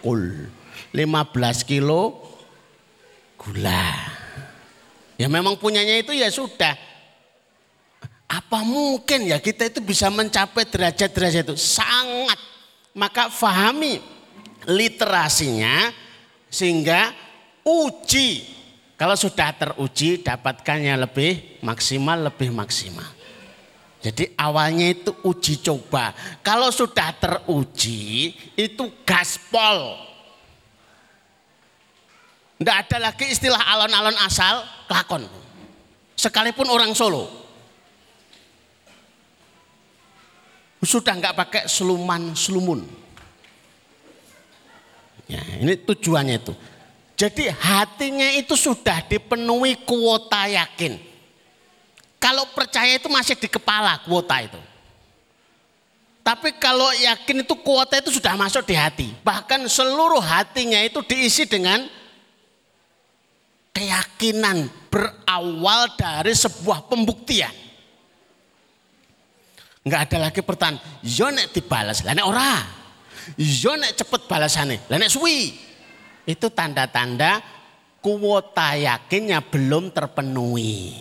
kul. 0.01 0.49
15 0.95 1.67
kilo 1.67 2.23
gula. 3.35 3.91
Ya 5.19 5.27
memang 5.27 5.59
punyanya 5.59 5.99
itu 5.99 6.15
ya 6.15 6.31
sudah. 6.31 6.79
Apa 8.31 8.63
mungkin 8.63 9.27
ya 9.27 9.43
kita 9.43 9.67
itu 9.67 9.83
bisa 9.83 10.07
mencapai 10.07 10.63
derajat-derajat 10.63 11.51
itu? 11.51 11.57
Sangat. 11.59 12.39
Maka 12.95 13.27
fahami 13.27 13.99
literasinya 14.63 15.91
sehingga 16.47 17.11
uji 17.67 18.47
kalau 18.95 19.19
sudah 19.19 19.51
teruji 19.51 20.23
dapatkannya 20.23 20.95
lebih 20.95 21.59
maksimal, 21.59 22.31
lebih 22.31 22.55
maksimal. 22.55 23.03
Jadi 23.99 24.31
awalnya 24.39 24.95
itu 24.95 25.11
uji 25.27 25.59
coba. 25.59 26.15
Kalau 26.39 26.71
sudah 26.71 27.11
teruji 27.19 28.31
itu 28.55 28.83
gaspol. 29.03 30.14
Tidak 32.55 32.75
ada 32.87 32.97
lagi 33.11 33.27
istilah 33.27 33.59
alon-alon 33.59 34.15
asal 34.23 34.63
lakon. 34.87 35.27
Sekalipun 36.15 36.71
orang 36.71 36.95
Solo. 36.95 37.27
Sudah 40.85 41.17
nggak 41.17 41.35
pakai 41.35 41.63
seluman 41.65 42.37
selumun. 42.37 42.85
Ya, 45.25 45.41
ini 45.57 45.73
tujuannya 45.81 46.37
itu. 46.37 46.53
Jadi 47.17 47.49
hatinya 47.49 48.29
itu 48.37 48.53
sudah 48.53 49.01
dipenuhi 49.09 49.81
kuota 49.81 50.45
yakin. 50.45 51.01
Kalau 52.21 52.45
percaya 52.53 52.95
itu 52.95 53.09
masih 53.09 53.33
di 53.33 53.49
kepala 53.49 53.97
kuota 54.05 54.37
itu. 54.45 54.61
Tapi 56.25 56.57
kalau 56.57 56.89
yakin 56.93 57.45
itu 57.45 57.55
kuota 57.61 58.01
itu 58.01 58.09
sudah 58.13 58.33
masuk 58.33 58.65
di 58.65 58.73
hati. 58.73 59.13
Bahkan 59.21 59.65
seluruh 59.69 60.21
hatinya 60.21 60.81
itu 60.81 61.01
diisi 61.05 61.45
dengan 61.45 61.85
keyakinan 63.75 64.71
berawal 64.87 65.91
dari 65.99 66.31
sebuah 66.31 66.87
pembuktian. 66.87 67.51
Enggak 69.83 70.09
ada 70.09 70.31
lagi 70.31 70.41
pertanyaan, 70.41 70.81
yo 71.03 71.27
nek 71.29 71.51
dibalas, 71.51 72.01
lah 72.07 72.15
nek 72.15 72.25
ora. 72.25 72.55
Yo 73.35 73.75
nek 73.75 73.93
cepet 73.99 74.21
balasane, 74.25 74.87
lah 74.87 74.97
nek 74.97 75.11
suwi 75.11 75.53
itu 76.25 76.47
tanda-tanda 76.49 77.43
kuota 78.01 78.73
yakinnya 78.73 79.45
belum 79.45 79.93
terpenuhi. 79.93 80.97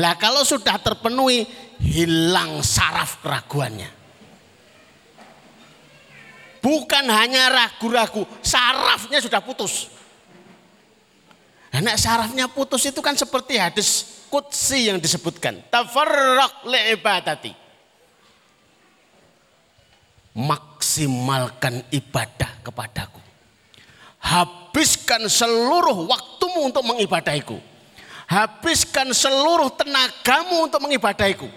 Lah 0.00 0.16
kalau 0.16 0.46
sudah 0.46 0.80
terpenuhi 0.80 1.44
hilang 1.82 2.64
saraf 2.64 3.20
keraguannya. 3.20 3.90
Bukan 6.60 7.04
hanya 7.08 7.48
ragu-ragu, 7.48 8.28
sarafnya 8.44 9.20
sudah 9.20 9.40
putus. 9.40 9.88
Nah, 11.70 11.94
sarafnya 11.94 12.50
putus 12.50 12.82
itu 12.82 12.98
kan 12.98 13.14
seperti 13.14 13.54
hadis 13.54 14.22
kutsi 14.26 14.90
yang 14.90 14.98
disebutkan. 14.98 15.62
Tafarraq 15.70 16.66
ibadati. 16.66 17.54
Maksimalkan 20.34 21.86
ibadah 21.90 22.50
kepadaku 22.66 23.20
habiskan 24.20 25.26
seluruh 25.26 26.06
waktumu 26.06 26.68
untuk 26.68 26.84
mengibadahiku. 26.84 27.58
Habiskan 28.30 29.10
seluruh 29.10 29.74
tenagamu 29.74 30.70
untuk 30.70 30.78
mengibadahiku. 30.86 31.50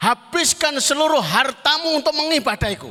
Habiskan 0.00 0.80
seluruh 0.82 1.22
hartamu 1.22 2.02
untuk 2.02 2.10
mengibadahiku. 2.16 2.90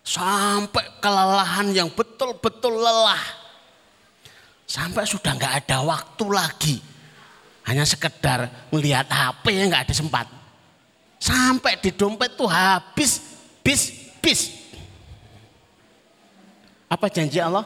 Sampai 0.00 0.88
kelelahan 1.04 1.68
yang 1.74 1.92
betul-betul 1.92 2.80
lelah. 2.80 3.41
Sampai 4.66 5.04
sudah 5.04 5.36
nggak 5.36 5.54
ada 5.66 5.84
waktu 5.84 6.24
lagi. 6.32 6.76
Hanya 7.62 7.86
sekedar 7.86 8.68
melihat 8.74 9.06
HP 9.06 9.54
yang 9.54 9.70
nggak 9.70 9.86
ada 9.86 9.94
sempat. 9.94 10.26
Sampai 11.22 11.78
di 11.78 11.94
dompet 11.94 12.34
tuh 12.34 12.50
habis, 12.50 13.22
bis, 13.62 14.10
bis. 14.18 14.50
Apa 16.90 17.06
janji 17.06 17.38
Allah? 17.38 17.62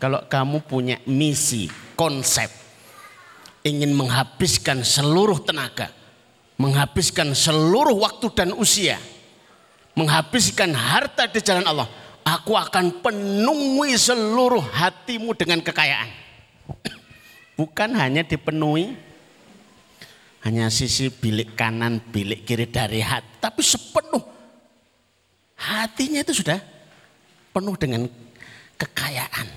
Kalau 0.00 0.24
kamu 0.28 0.64
punya 0.64 0.96
misi, 1.08 1.68
konsep, 1.96 2.48
ingin 3.64 3.92
menghabiskan 3.92 4.80
seluruh 4.84 5.40
tenaga, 5.44 5.92
menghabiskan 6.56 7.32
seluruh 7.32 7.96
waktu 8.00 8.26
dan 8.32 8.52
usia, 8.56 8.96
menghabiskan 9.96 10.76
harta 10.76 11.26
di 11.26 11.40
jalan 11.40 11.64
Allah, 11.64 11.88
aku 12.22 12.52
akan 12.52 13.00
penuhi 13.00 13.96
seluruh 13.96 14.62
hatimu 14.62 15.32
dengan 15.32 15.64
kekayaan. 15.64 16.12
Bukan 17.58 17.96
hanya 17.96 18.20
dipenuhi 18.20 18.92
hanya 20.46 20.70
sisi 20.70 21.10
bilik 21.10 21.58
kanan, 21.58 21.98
bilik 21.98 22.46
kiri 22.46 22.70
dari 22.70 23.02
hati. 23.02 23.42
Tapi 23.42 23.60
sepenuh 23.66 24.22
hatinya 25.58 26.22
itu 26.22 26.38
sudah 26.38 26.62
penuh 27.50 27.74
dengan 27.74 28.06
kekayaan. 28.78 29.48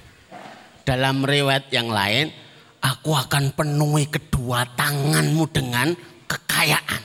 Dalam 0.82 1.22
riwayat 1.22 1.70
yang 1.70 1.94
lain, 1.94 2.34
aku 2.82 3.14
akan 3.14 3.54
penuhi 3.54 4.10
kedua 4.10 4.66
tanganmu 4.74 5.46
dengan 5.54 5.94
kekayaan. 6.26 7.04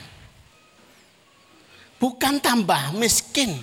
Bukan 2.05 2.37
tambah 2.37 2.93
miskin. 2.93 3.57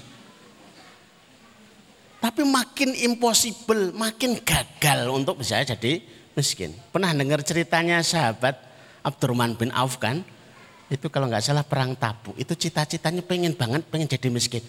Tapi 2.19 2.43
makin 2.43 2.91
impossible, 3.07 3.95
makin 3.95 4.43
gagal 4.43 5.07
untuk 5.15 5.39
bisa 5.39 5.63
jadi 5.63 6.03
miskin. 6.35 6.75
Pernah 6.91 7.15
dengar 7.15 7.47
ceritanya 7.47 8.03
sahabat 8.03 8.59
Abdurrahman 9.07 9.55
bin 9.55 9.71
Auf 9.71 10.03
kan, 10.03 10.27
itu 10.91 11.07
kalau 11.07 11.31
nggak 11.31 11.39
salah 11.39 11.63
perang 11.63 11.95
tabu, 11.95 12.35
itu 12.35 12.51
cita-citanya 12.59 13.23
pengen 13.23 13.55
banget, 13.55 13.87
pengen 13.87 14.11
jadi 14.11 14.27
miskin. 14.27 14.67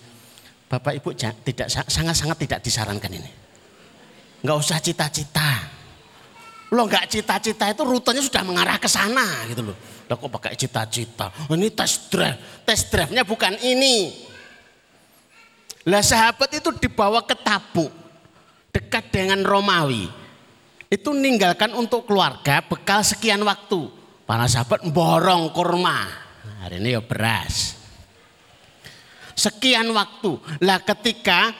Bapak 0.70 0.94
Ibu 1.02 1.18
tidak 1.18 1.74
sangat-sangat 1.74 2.46
tidak 2.46 2.62
disarankan 2.62 3.10
ini. 3.10 3.32
Nggak 4.46 4.58
usah 4.62 4.78
cita-cita. 4.78 5.82
Lo 6.74 6.90
nggak 6.90 7.06
cita-cita 7.06 7.70
itu 7.70 7.86
rutenya 7.86 8.26
sudah 8.26 8.42
mengarah 8.42 8.82
ke 8.82 8.90
sana 8.90 9.46
gitu 9.46 9.62
loh. 9.62 9.78
Lo 10.10 10.18
kok 10.18 10.34
pakai 10.34 10.58
cita-cita? 10.58 11.30
Ini 11.54 11.70
tes 11.70 12.10
drive, 12.10 12.66
tes 12.66 12.90
drive-nya 12.90 13.22
bukan 13.22 13.54
ini. 13.62 14.26
Lah 15.86 16.02
sahabat 16.02 16.50
itu 16.58 16.74
dibawa 16.74 17.22
ke 17.22 17.38
Tabuk, 17.38 17.94
dekat 18.74 19.14
dengan 19.14 19.46
Romawi. 19.46 20.10
Itu 20.90 21.14
ninggalkan 21.14 21.78
untuk 21.78 22.10
keluarga 22.10 22.66
bekal 22.66 23.06
sekian 23.06 23.46
waktu. 23.46 23.90
Para 24.26 24.50
sahabat 24.50 24.82
borong 24.90 25.54
kurma. 25.54 26.10
Hari 26.66 26.82
ini 26.82 26.98
ya 26.98 27.02
beras. 27.06 27.78
Sekian 29.38 29.94
waktu. 29.94 30.38
Lah 30.64 30.82
ketika 30.82 31.54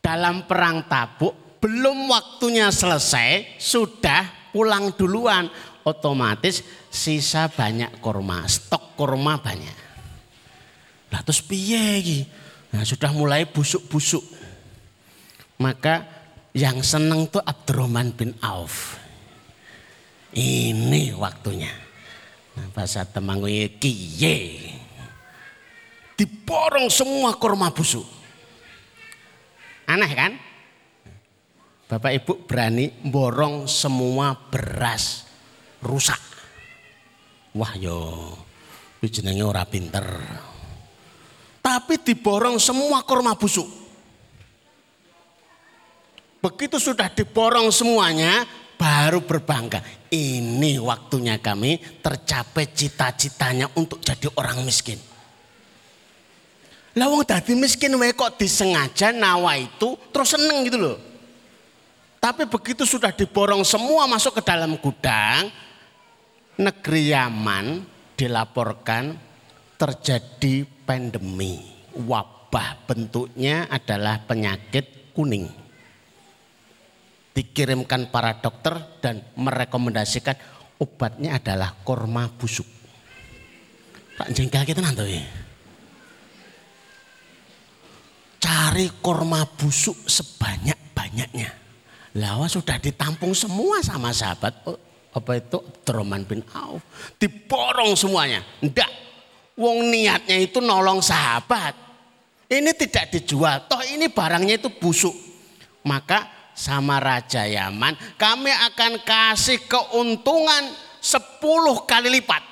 dalam 0.00 0.48
perang 0.48 0.86
tabuk 0.88 1.60
belum 1.60 2.08
waktunya 2.08 2.72
selesai 2.72 3.60
sudah 3.60 4.39
pulang 4.52 4.94
duluan. 4.94 5.48
Otomatis 5.80 6.60
sisa 6.92 7.48
banyak 7.48 8.04
kurma, 8.04 8.44
stok 8.44 9.00
kurma 9.00 9.40
banyak. 9.40 9.78
Lah 11.10 11.20
terus 11.24 11.40
piye 11.40 12.28
Nah, 12.70 12.86
sudah 12.86 13.10
mulai 13.10 13.50
busuk-busuk. 13.50 14.22
Maka 15.58 16.06
yang 16.54 16.86
seneng 16.86 17.26
tuh 17.26 17.42
Abdurrahman 17.42 18.14
bin 18.14 18.30
Auf. 18.46 18.94
Ini 20.30 21.10
waktunya 21.18 21.74
bahasa 22.70 23.02
Temanggung 23.02 23.50
kiye. 23.82 24.70
Diborong 26.14 26.86
semua 26.92 27.34
kurma 27.40 27.74
busuk. 27.74 28.06
Aneh 29.90 30.12
kan? 30.14 30.32
Bapak 31.90 32.22
Ibu 32.22 32.46
berani 32.46 32.86
borong 32.86 33.66
semua 33.66 34.30
beras 34.38 35.26
rusak. 35.82 36.22
Wah 37.50 37.74
yo, 37.74 38.30
jenenge 39.02 39.42
ora 39.42 39.66
pinter. 39.66 40.06
Tapi 41.58 41.90
Tapi 41.90 41.98
diborong 42.06 42.62
semua 42.62 43.02
kurma 43.02 43.34
busuk. 43.34 43.66
Begitu 46.38 46.78
sudah 46.78 47.10
diborong 47.10 47.74
semuanya, 47.74 48.46
baru 48.78 49.26
berbangga. 49.26 49.82
Ini 50.14 50.78
waktunya 50.78 51.42
kami 51.42 51.82
tercapai 51.98 52.70
cita-citanya 52.70 53.66
untuk 53.74 53.98
jadi 53.98 54.30
orang 54.38 54.62
miskin. 54.62 55.02
Lawang 56.94 57.26
tadi 57.26 57.58
miskin 57.58 57.98
wae 57.98 58.14
kok 58.14 58.38
disengaja 58.38 59.10
nawa 59.10 59.58
itu 59.58 59.98
terus 60.14 60.38
seneng 60.38 60.62
gitu 60.70 60.78
loh. 60.78 61.09
Tapi 62.20 62.44
begitu 62.44 62.84
sudah 62.84 63.16
diborong 63.16 63.64
semua 63.64 64.04
masuk 64.04 64.38
ke 64.38 64.42
dalam 64.44 64.76
gudang, 64.76 65.48
negeri 66.60 67.16
Yaman 67.16 67.80
dilaporkan 68.12 69.16
terjadi 69.80 70.68
pandemi. 70.84 71.64
Wabah 71.96 72.84
bentuknya 72.84 73.64
adalah 73.72 74.20
penyakit 74.28 75.16
kuning. 75.16 75.48
Dikirimkan 77.32 78.12
para 78.12 78.36
dokter 78.36 79.00
dan 79.00 79.24
merekomendasikan 79.40 80.36
obatnya 80.76 81.40
adalah 81.40 81.72
korma 81.80 82.28
busuk. 82.36 82.68
Pak 84.20 84.28
jengkel 84.36 84.68
kita 84.68 84.84
nanti. 84.84 85.24
Cari 88.36 88.92
korma 89.00 89.48
busuk 89.56 90.04
sebanyak-banyaknya. 90.04 91.59
Lawa 92.18 92.50
sudah 92.50 92.74
ditampung 92.82 93.30
semua 93.36 93.78
sama 93.86 94.10
sahabat. 94.10 94.66
Oh, 94.66 94.78
apa 95.14 95.38
itu 95.38 95.62
Abdurrahman 95.62 96.26
bin 96.26 96.42
Auf. 96.50 96.82
Diborong 97.18 97.94
semuanya. 97.94 98.42
Enggak. 98.58 98.90
Wong 99.54 99.90
niatnya 99.90 100.38
itu 100.42 100.58
nolong 100.58 100.98
sahabat. 100.98 101.74
Ini 102.50 102.74
tidak 102.74 103.14
dijual. 103.14 103.70
Toh 103.70 103.82
ini 103.86 104.10
barangnya 104.10 104.58
itu 104.58 104.70
busuk. 104.74 105.14
Maka 105.86 106.26
sama 106.54 106.98
Raja 106.98 107.46
Yaman 107.46 107.94
kami 108.18 108.50
akan 108.50 109.00
kasih 109.06 109.62
keuntungan 109.70 110.74
10 110.98 111.40
kali 111.86 112.08
lipat. 112.18 112.42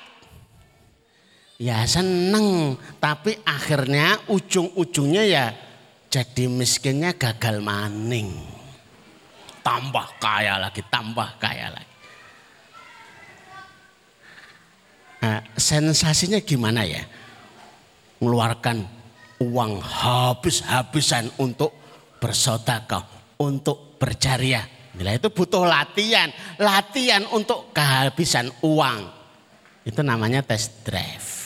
Ya 1.59 1.83
seneng. 1.83 2.79
Tapi 3.03 3.43
akhirnya 3.43 4.23
ujung-ujungnya 4.31 5.23
ya 5.27 5.45
jadi 6.07 6.47
miskinnya 6.47 7.11
gagal 7.11 7.59
maning. 7.59 8.58
Tambah 9.59 10.07
kaya 10.17 10.57
lagi, 10.57 10.81
tambah 10.87 11.29
kaya 11.37 11.67
lagi. 11.73 11.95
Nah, 15.19 15.39
sensasinya 15.59 16.39
gimana 16.39 16.87
ya? 16.87 17.03
Mengeluarkan 18.23 18.87
uang 19.39 19.79
habis-habisan 19.79 21.31
untuk 21.39 21.75
bersodakoh, 22.19 23.35
untuk 23.39 23.95
berjariah. 23.99 24.63
Bila 24.95 25.15
itu 25.15 25.31
butuh 25.31 25.63
latihan, 25.63 26.27
latihan 26.59 27.23
untuk 27.31 27.71
kehabisan 27.71 28.51
uang. 28.63 28.99
Itu 29.87 30.03
namanya 30.03 30.43
test 30.43 30.83
drive. 30.83 31.39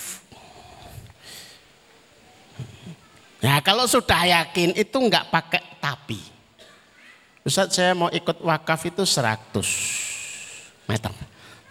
Nah 3.43 3.59
kalau 3.59 3.83
sudah 3.85 4.23
yakin 4.23 4.73
itu 4.73 4.97
enggak 4.97 5.27
pakai 5.27 5.77
tapi. 5.77 6.32
Ustaz 7.43 7.75
saya 7.75 7.91
mau 7.91 8.07
ikut 8.07 8.39
wakaf 8.39 8.87
itu 8.87 9.03
100 9.03 10.87
meter. 10.87 11.11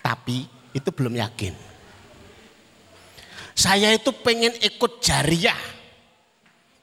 Tapi 0.05 0.45
itu 0.77 0.91
belum 0.93 1.17
yakin. 1.17 1.57
Saya 3.57 3.93
itu 3.97 4.13
pengen 4.21 4.53
ikut 4.61 5.01
jariah. 5.01 5.57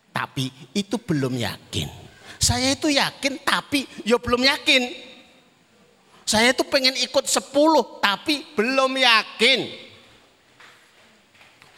Tapi 0.10 0.50
itu 0.74 0.98
belum 0.98 1.38
yakin. 1.38 1.90
Saya 2.42 2.74
itu 2.74 2.90
yakin 2.90 3.46
tapi 3.46 3.86
ya 4.02 4.18
belum 4.18 4.42
yakin. 4.42 4.90
Saya 6.26 6.54
itu 6.54 6.66
pengen 6.66 6.98
ikut 6.98 7.26
10 7.30 7.54
tapi 8.02 8.42
belum 8.58 8.92
yakin. 8.98 9.60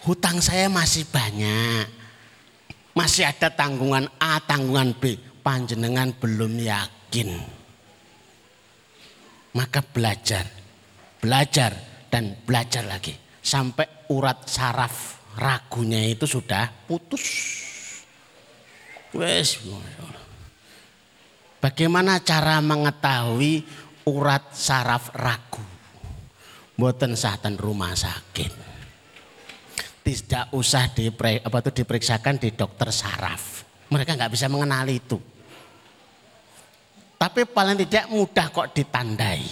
Hutang 0.08 0.40
saya 0.40 0.72
masih 0.72 1.06
banyak 1.12 2.02
masih 2.92 3.24
ada 3.24 3.48
tanggungan 3.52 4.08
A, 4.20 4.40
tanggungan 4.44 4.92
B. 4.96 5.16
Panjenengan 5.42 6.14
belum 6.22 6.60
yakin. 6.60 7.01
Maka 9.52 9.84
belajar, 9.84 10.48
belajar 11.20 11.72
dan 12.08 12.40
belajar 12.48 12.88
lagi. 12.88 13.12
Sampai 13.42 14.08
urat 14.16 14.48
saraf 14.48 15.20
ragunya 15.36 16.08
itu 16.08 16.24
sudah 16.24 16.72
putus. 16.88 17.24
Wes, 19.12 19.60
Bagaimana 21.62 22.24
cara 22.24 22.58
mengetahui 22.64 23.62
urat 24.08 24.56
saraf 24.56 25.12
ragu? 25.14 25.62
Buatan 26.80 27.14
sahatan 27.14 27.60
rumah 27.60 27.94
sakit 27.94 28.72
tidak 30.02 30.50
usah 30.58 30.90
diperiksakan 31.72 32.42
di 32.42 32.50
dokter 32.58 32.90
saraf. 32.90 33.64
Mereka 33.94 34.18
nggak 34.18 34.34
bisa 34.34 34.50
mengenali 34.50 34.98
itu. 34.98 35.18
Tapi 37.22 37.46
paling 37.46 37.78
tidak 37.86 38.10
mudah 38.10 38.50
kok 38.50 38.74
ditandai. 38.74 39.46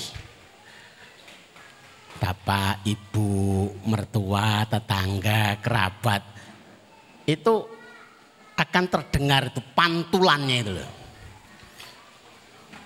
Bapak, 2.17 2.81
ibu, 2.81 3.69
mertua, 3.85 4.65
tetangga, 4.65 5.61
kerabat 5.61 6.23
itu 7.29 7.53
akan 8.57 8.83
terdengar 8.89 9.53
itu 9.53 9.61
pantulannya 9.77 10.57
itu 10.65 10.71
loh. 10.73 10.91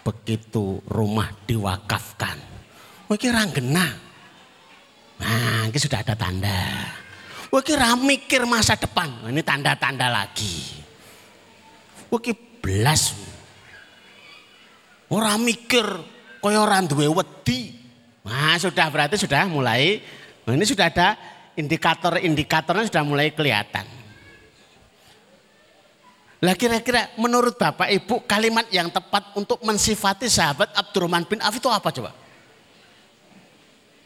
Begitu 0.03 0.83
rumah 0.91 1.31
diwakafkan. 1.47 2.37
Oh 3.07 3.15
kira 3.15 3.47
genah. 3.55 3.91
Nah, 5.23 5.71
ini 5.71 5.79
sudah 5.79 6.03
ada 6.03 6.11
tanda. 6.11 6.91
Wah 7.55 7.63
kira 7.63 7.95
mikir 7.95 8.43
masa 8.43 8.75
depan. 8.75 9.31
Ini 9.31 9.39
tanda-tanda 9.47 10.11
lagi. 10.11 10.83
Wah 12.11 12.19
belas. 12.59 13.32
Orang 15.13 15.45
mikir 15.45 15.85
kaya 16.41 16.57
orang 16.57 16.89
duwe 16.89 17.05
wedi. 17.05 17.77
Nah 18.25 18.57
sudah 18.57 18.89
berarti 18.89 19.21
sudah 19.21 19.45
mulai. 19.45 20.01
Nah, 20.43 20.57
ini 20.57 20.65
sudah 20.65 20.89
ada 20.89 21.13
indikator-indikatornya 21.53 22.89
sudah 22.89 23.05
mulai 23.05 23.29
kelihatan. 23.29 23.85
Lah 26.43 26.57
kira-kira 26.59 27.13
menurut 27.15 27.55
Bapak 27.55 27.87
Ibu 27.87 28.25
kalimat 28.27 28.67
yang 28.73 28.91
tepat 28.91 29.31
untuk 29.39 29.63
mensifati 29.63 30.27
sahabat 30.27 30.75
Abdurrahman 30.75 31.23
bin 31.23 31.39
Auf 31.39 31.55
itu 31.55 31.71
apa 31.71 31.87
coba? 31.93 32.11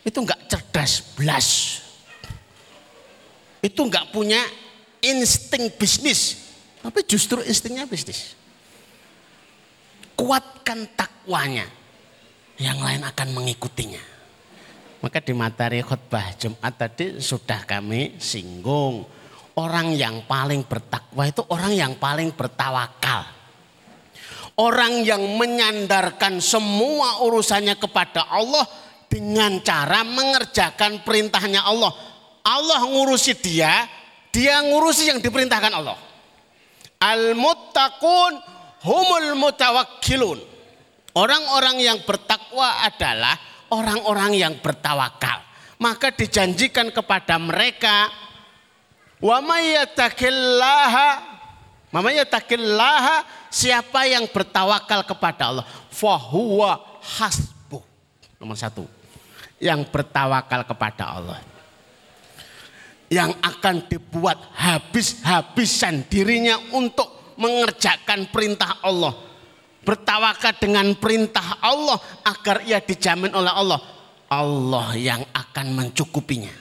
Itu 0.05 0.21
enggak 0.21 0.45
cerdas, 0.45 1.01
belas 1.17 1.47
itu 3.61 3.79
nggak 3.81 4.13
punya 4.13 4.39
insting 5.01 5.73
bisnis, 5.75 6.53
tapi 6.79 7.01
justru 7.03 7.41
instingnya 7.43 7.89
bisnis. 7.89 8.36
Kuatkan 10.17 10.97
takwanya, 10.97 11.69
yang 12.57 12.81
lain 12.81 13.05
akan 13.05 13.27
mengikutinya. 13.37 14.01
Maka 14.97 15.21
di 15.21 15.37
materi 15.37 15.85
khutbah 15.85 16.33
Jumat 16.41 16.73
tadi 16.73 17.21
sudah 17.21 17.61
kami 17.69 18.17
singgung. 18.17 19.05
Orang 19.57 19.93
yang 19.93 20.25
paling 20.25 20.65
bertakwa 20.65 21.25
itu 21.25 21.45
orang 21.53 21.73
yang 21.73 21.93
paling 22.01 22.33
bertawakal. 22.33 23.25
Orang 24.57 25.05
yang 25.05 25.21
menyandarkan 25.37 26.41
semua 26.41 27.21
urusannya 27.21 27.77
kepada 27.77 28.25
Allah 28.25 28.65
dengan 29.05 29.61
cara 29.61 30.01
mengerjakan 30.01 31.05
perintahnya 31.05 31.61
Allah 31.61 31.93
Allah 32.47 32.79
ngurusi 32.87 33.35
dia, 33.35 33.83
dia 34.31 34.63
ngurusi 34.63 35.11
yang 35.11 35.19
diperintahkan 35.19 35.73
Allah. 35.75 35.99
Al-muttaqun 36.97 38.39
humul 38.83 39.35
mutawakkilun. 39.37 40.39
Orang-orang 41.17 41.81
yang 41.81 41.97
bertakwa 42.05 42.85
adalah 42.85 43.33
orang-orang 43.73 44.37
yang 44.37 44.53
bertawakal. 44.61 45.41
Maka 45.77 46.09
dijanjikan 46.13 46.93
kepada 46.93 47.37
mereka 47.41 48.09
wa 49.17 49.41
mayyatakillaha 49.41 51.25
siapa 53.49 54.05
yang 54.05 54.29
bertawakal 54.29 55.01
kepada 55.05 55.45
Allah 55.53 55.65
fahuwa 55.89 57.01
hasbuh. 57.01 57.81
Nomor 58.37 58.57
satu. 58.57 58.85
Yang 59.57 59.89
bertawakal 59.89 60.61
kepada 60.69 61.17
Allah 61.17 61.41
yang 63.07 63.31
akan 63.39 63.87
dibuat 63.87 64.35
habis-habisan 64.55 66.11
dirinya 66.11 66.59
untuk 66.75 67.16
mengerjakan 67.37 68.29
perintah 68.33 68.81
Allah. 68.83 69.13
Bertawakal 69.87 70.59
dengan 70.59 70.91
perintah 70.99 71.63
Allah 71.63 71.95
agar 72.27 72.59
ia 72.67 72.83
dijamin 72.83 73.31
oleh 73.31 73.53
Allah. 73.53 73.79
Allah 74.27 74.91
yang 74.99 75.23
akan 75.31 75.71
mencukupinya. 75.71 76.51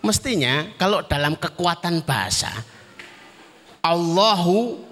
Mestinya 0.00 0.66
kalau 0.74 1.04
dalam 1.06 1.36
kekuatan 1.38 2.02
bahasa 2.02 2.50
Allahu 3.84 4.90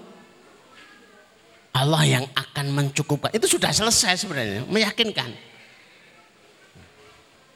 Allah 1.79 2.03
yang 2.05 2.27
akan 2.35 2.75
mencukupkan. 2.75 3.31
Itu 3.31 3.47
sudah 3.47 3.71
selesai 3.71 4.27
sebenarnya, 4.27 4.67
meyakinkan. 4.67 5.31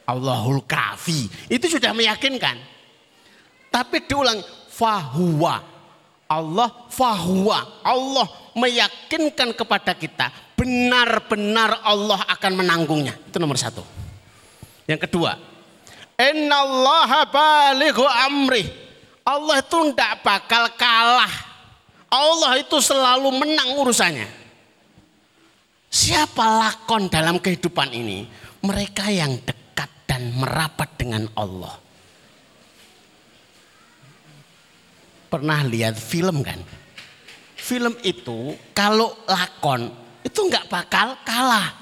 Allahul 0.07 0.63
kafi, 0.63 1.27
itu 1.51 1.67
sudah 1.67 1.91
meyakinkan. 1.91 2.55
Tapi 3.73 4.05
diulang, 4.07 4.39
fahuwa. 4.71 5.72
Allah 6.33 6.73
fahuwa. 6.89 7.85
Allah 7.85 8.27
meyakinkan 8.57 9.53
kepada 9.53 9.93
kita, 9.93 10.33
benar-benar 10.57 11.85
Allah 11.85 12.25
akan 12.33 12.53
menanggungnya. 12.65 13.13
Itu 13.29 13.37
nomor 13.37 13.61
satu. 13.61 13.85
Yang 14.89 15.09
kedua, 15.09 15.37
Innallaha 16.17 17.29
balighu 17.29 18.09
amri. 18.09 18.65
Allah 19.23 19.63
itu 19.63 19.79
tidak 19.95 20.19
bakal 20.27 20.67
kalah 20.75 21.53
Allah 22.13 22.61
itu 22.61 22.77
selalu 22.77 23.33
menang 23.33 23.73
urusannya. 23.81 24.29
Siapa 25.89 26.45
lakon 26.61 27.09
dalam 27.09 27.41
kehidupan 27.41 27.89
ini? 27.89 28.29
Mereka 28.61 29.09
yang 29.09 29.41
dekat 29.41 29.89
dan 30.05 30.29
merapat 30.37 30.93
dengan 31.01 31.25
Allah. 31.33 31.73
Pernah 35.33 35.65
lihat 35.65 35.97
film 35.97 36.45
kan? 36.45 36.61
Film 37.57 37.97
itu 38.05 38.53
kalau 38.77 39.17
lakon 39.25 39.89
itu 40.21 40.45
nggak 40.45 40.69
bakal 40.69 41.17
kalah. 41.25 41.73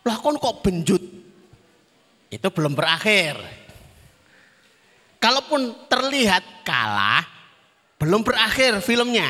Lakon 0.00 0.40
kok 0.40 0.64
benjut? 0.64 1.02
Itu 2.32 2.48
belum 2.48 2.72
berakhir. 2.72 3.36
Kalaupun 5.20 5.76
terlihat 5.92 6.64
kalah, 6.64 7.20
belum 8.00 8.24
berakhir 8.24 8.80
filmnya. 8.80 9.28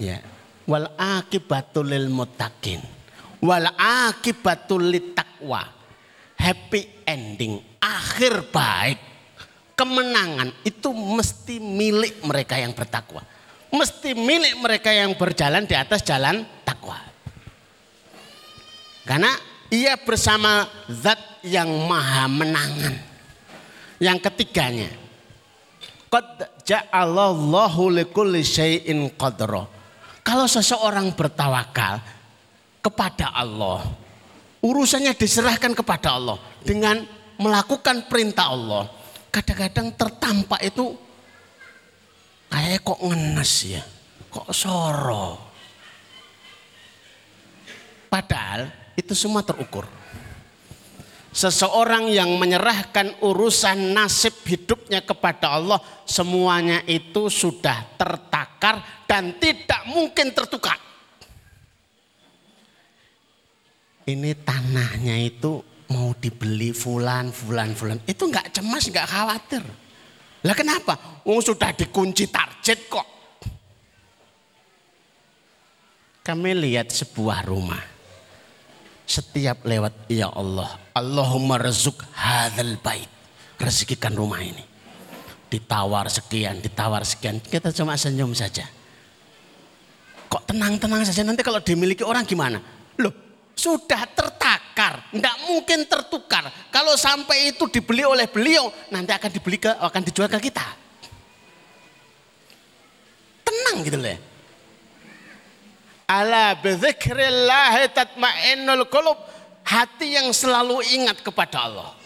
Ya. 0.00 0.24
Wal 0.64 0.88
akibatul 0.96 1.92
lil 1.92 2.08
mutakin. 2.08 2.80
Wal 3.44 3.68
akibatul 3.76 4.88
litakwa. 4.88 5.68
Happy 6.40 7.04
ending, 7.04 7.60
akhir 7.84 8.48
baik, 8.48 8.98
kemenangan 9.74 10.50
itu 10.62 10.90
mesti 10.90 11.58
milik 11.58 12.22
mereka 12.22 12.58
yang 12.58 12.72
bertakwa. 12.74 13.22
Mesti 13.74 14.14
milik 14.14 14.62
mereka 14.62 14.94
yang 14.94 15.18
berjalan 15.18 15.66
di 15.66 15.74
atas 15.74 16.06
jalan 16.06 16.46
takwa. 16.62 16.94
Karena 19.02 19.34
ia 19.68 19.98
bersama 19.98 20.64
zat 20.86 21.42
yang 21.42 21.68
maha 21.90 22.30
menangan. 22.30 22.94
Yang 23.98 24.18
ketiganya. 24.30 24.90
Kalau 30.24 30.46
seseorang 30.46 31.10
bertawakal 31.18 31.98
kepada 32.78 33.34
Allah, 33.34 33.82
urusannya 34.62 35.12
diserahkan 35.18 35.74
kepada 35.74 36.14
Allah 36.14 36.38
dengan 36.62 37.02
melakukan 37.36 38.06
perintah 38.06 38.54
Allah. 38.54 39.03
Kadang-kadang 39.34 39.90
tertampak 39.98 40.62
itu 40.62 40.94
kayak 42.46 42.86
kok 42.86 43.02
ngenes 43.02 43.52
ya, 43.66 43.82
kok 44.30 44.46
soro. 44.54 45.50
Padahal 48.06 48.70
itu 48.94 49.10
semua 49.10 49.42
terukur. 49.42 49.90
Seseorang 51.34 52.14
yang 52.14 52.38
menyerahkan 52.38 53.26
urusan 53.26 53.90
nasib 53.90 54.38
hidupnya 54.46 55.02
kepada 55.02 55.58
Allah, 55.58 55.82
semuanya 56.06 56.86
itu 56.86 57.26
sudah 57.26 57.90
tertakar 57.98 59.02
dan 59.10 59.34
tidak 59.42 59.82
mungkin 59.90 60.30
tertukar. 60.30 60.78
Ini 64.06 64.30
tanahnya 64.46 65.18
itu 65.26 65.73
mau 65.92 66.16
dibeli 66.16 66.72
fulan, 66.72 67.34
fulan, 67.34 67.76
fulan. 67.76 67.98
Itu 68.08 68.30
nggak 68.30 68.54
cemas, 68.56 68.88
nggak 68.88 69.08
khawatir. 69.08 69.64
Lah 70.44 70.54
kenapa? 70.56 71.24
Oh 71.24 71.40
sudah 71.40 71.72
dikunci 71.72 72.28
target 72.28 72.78
kok. 72.88 73.08
Kami 76.24 76.50
lihat 76.56 76.88
sebuah 76.88 77.44
rumah 77.44 77.94
setiap 79.04 79.68
lewat 79.68 80.08
ya 80.08 80.32
Allah 80.32 80.80
Allahumma 80.96 81.60
rezuk 81.60 82.00
hadzal 82.16 82.80
bait 82.80 83.08
rezekikan 83.60 84.16
rumah 84.16 84.40
ini 84.40 84.64
ditawar 85.52 86.08
sekian 86.08 86.64
ditawar 86.64 87.04
sekian 87.04 87.36
kita 87.38 87.68
cuma 87.76 88.00
senyum 88.00 88.32
saja 88.32 88.64
kok 90.26 90.48
tenang-tenang 90.48 91.04
saja 91.04 91.20
nanti 91.20 91.44
kalau 91.44 91.60
dimiliki 91.60 92.00
orang 92.00 92.24
gimana 92.24 92.58
loh 92.96 93.12
sudah 93.54 94.02
tertakar 94.10 95.08
tidak 95.14 95.36
mungkin 95.46 95.86
tertukar 95.86 96.50
kalau 96.74 96.98
sampai 96.98 97.54
itu 97.54 97.64
dibeli 97.70 98.02
oleh 98.02 98.26
beliau 98.26 98.68
nanti 98.90 99.14
akan 99.14 99.30
dibeli 99.30 99.62
ke 99.62 99.70
akan 99.70 100.02
dijual 100.02 100.26
ke 100.26 100.38
kita 100.50 100.66
tenang 103.46 103.78
gitu 103.86 103.98
loh 103.98 104.34
Ala 106.04 106.52
bidzikrillah 106.60 107.88
tatmainnul 107.92 108.84
qulub. 108.92 109.16
Hati 109.64 110.20
yang 110.20 110.28
selalu 110.36 110.84
ingat 110.92 111.24
kepada 111.24 111.64
Allah. 111.64 111.96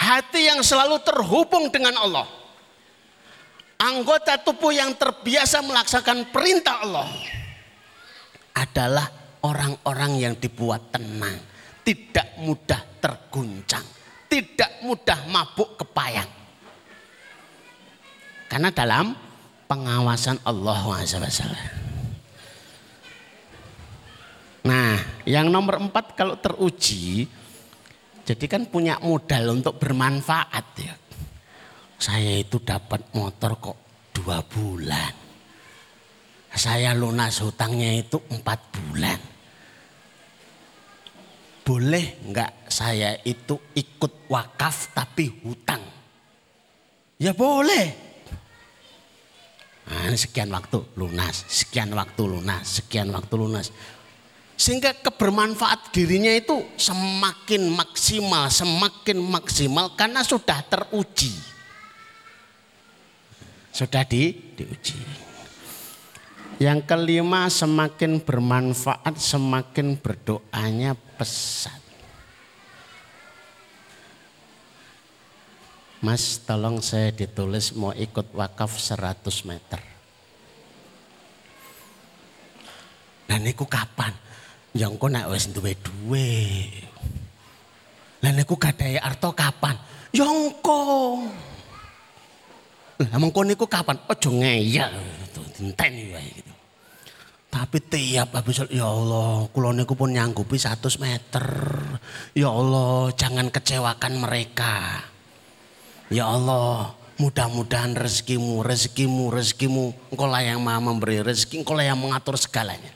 Hati 0.00 0.48
yang 0.48 0.64
selalu 0.64 0.96
terhubung 1.04 1.68
dengan 1.68 1.92
Allah. 2.00 2.24
Anggota 3.76 4.40
tubuh 4.40 4.72
yang 4.72 4.96
terbiasa 4.96 5.60
melaksanakan 5.60 6.32
perintah 6.32 6.80
Allah 6.80 7.12
adalah 8.56 9.12
orang-orang 9.44 10.12
yang 10.16 10.34
dibuat 10.38 10.94
tenang, 10.94 11.36
tidak 11.84 12.38
mudah 12.40 12.80
terguncang, 13.02 13.84
tidak 14.30 14.80
mudah 14.86 15.18
mabuk 15.28 15.76
kepayang. 15.80 16.30
Karena 18.46 18.70
dalam 18.70 19.12
pengawasan 19.66 20.38
Allah 20.46 20.80
SWT. 21.02 21.42
Nah, 24.66 24.98
yang 25.26 25.50
nomor 25.50 25.78
empat 25.78 26.18
kalau 26.18 26.38
teruji, 26.38 27.26
jadi 28.26 28.44
kan 28.50 28.66
punya 28.66 28.98
modal 28.98 29.54
untuk 29.54 29.78
bermanfaat 29.78 30.66
ya. 30.82 30.94
Saya 31.96 32.42
itu 32.42 32.58
dapat 32.58 33.14
motor 33.14 33.58
kok 33.62 33.78
dua 34.10 34.42
bulan. 34.42 35.25
Saya 36.56 36.96
lunas 36.96 37.44
hutangnya 37.44 37.92
itu 38.00 38.16
empat 38.32 38.58
bulan. 38.72 39.20
Boleh 41.60 42.16
nggak 42.24 42.72
saya 42.72 43.20
itu 43.28 43.60
ikut 43.76 44.32
wakaf 44.32 44.96
tapi 44.96 45.28
hutang? 45.44 45.84
Ya 47.20 47.36
boleh. 47.36 47.92
Nah, 49.86 50.16
sekian 50.16 50.48
waktu 50.50 50.80
lunas, 50.96 51.44
sekian 51.46 51.92
waktu 51.92 52.22
lunas, 52.24 52.64
sekian 52.80 53.12
waktu 53.12 53.34
lunas. 53.36 53.68
Sehingga 54.56 54.96
kebermanfaat 54.96 55.92
dirinya 55.92 56.32
itu 56.32 56.64
semakin 56.80 57.68
maksimal, 57.68 58.48
semakin 58.48 59.20
maksimal 59.20 59.92
karena 59.92 60.24
sudah 60.24 60.64
teruji. 60.64 61.36
Sudah 63.76 64.08
di, 64.08 64.32
diuji. 64.56 65.25
Yang 66.56 66.88
kelima 66.88 67.52
semakin 67.52 68.16
bermanfaat 68.16 69.20
semakin 69.20 70.00
berdoanya 70.00 70.96
pesat. 71.20 71.84
Mas 76.00 76.40
tolong 76.48 76.80
saya 76.80 77.12
ditulis 77.12 77.76
mau 77.76 77.92
ikut 77.92 78.32
wakaf 78.32 78.72
100 78.72 79.20
meter. 79.44 79.80
Dan 83.28 83.44
itu 83.44 83.68
kapan? 83.68 84.16
Ya 84.72 84.88
engko 84.88 85.12
nek 85.12 85.28
wis 85.28 85.52
duwe 85.52 85.76
duwe. 85.76 86.72
Lah 88.24 88.32
niku 88.32 88.56
gadahe 88.56 88.96
arto 88.96 89.28
kapan? 89.36 89.76
Ya 90.08 90.24
engko. 90.24 91.20
Lah 92.96 93.16
mengko 93.20 93.44
niku 93.44 93.68
kapan? 93.68 94.00
Aja 94.08 94.28
ngeyel 94.32 94.92
dinteni 95.56 96.12
wae 96.12 96.28
gitu. 96.36 96.52
Tapi 97.48 97.78
tiap 97.88 98.36
habis 98.36 98.60
ya 98.68 98.84
Allah, 98.84 99.48
kula 99.48 99.72
niku 99.72 99.96
pun 99.96 100.12
nyanggupi 100.12 100.60
100 100.60 101.00
meter. 101.00 101.46
Ya 102.36 102.52
Allah, 102.52 103.08
jangan 103.16 103.48
kecewakan 103.48 104.20
mereka. 104.20 105.00
Ya 106.12 106.28
Allah, 106.28 106.92
mudah-mudahan 107.16 107.96
rezekimu, 107.96 108.60
rezekimu, 108.60 109.32
rezekimu. 109.32 110.12
Engkau 110.12 110.28
lah 110.28 110.44
yang 110.44 110.60
maha 110.60 110.84
memberi 110.84 111.24
rezeki, 111.24 111.64
engkau 111.64 111.72
lah 111.72 111.88
yang 111.88 111.96
mengatur 111.96 112.36
segalanya. 112.36 112.92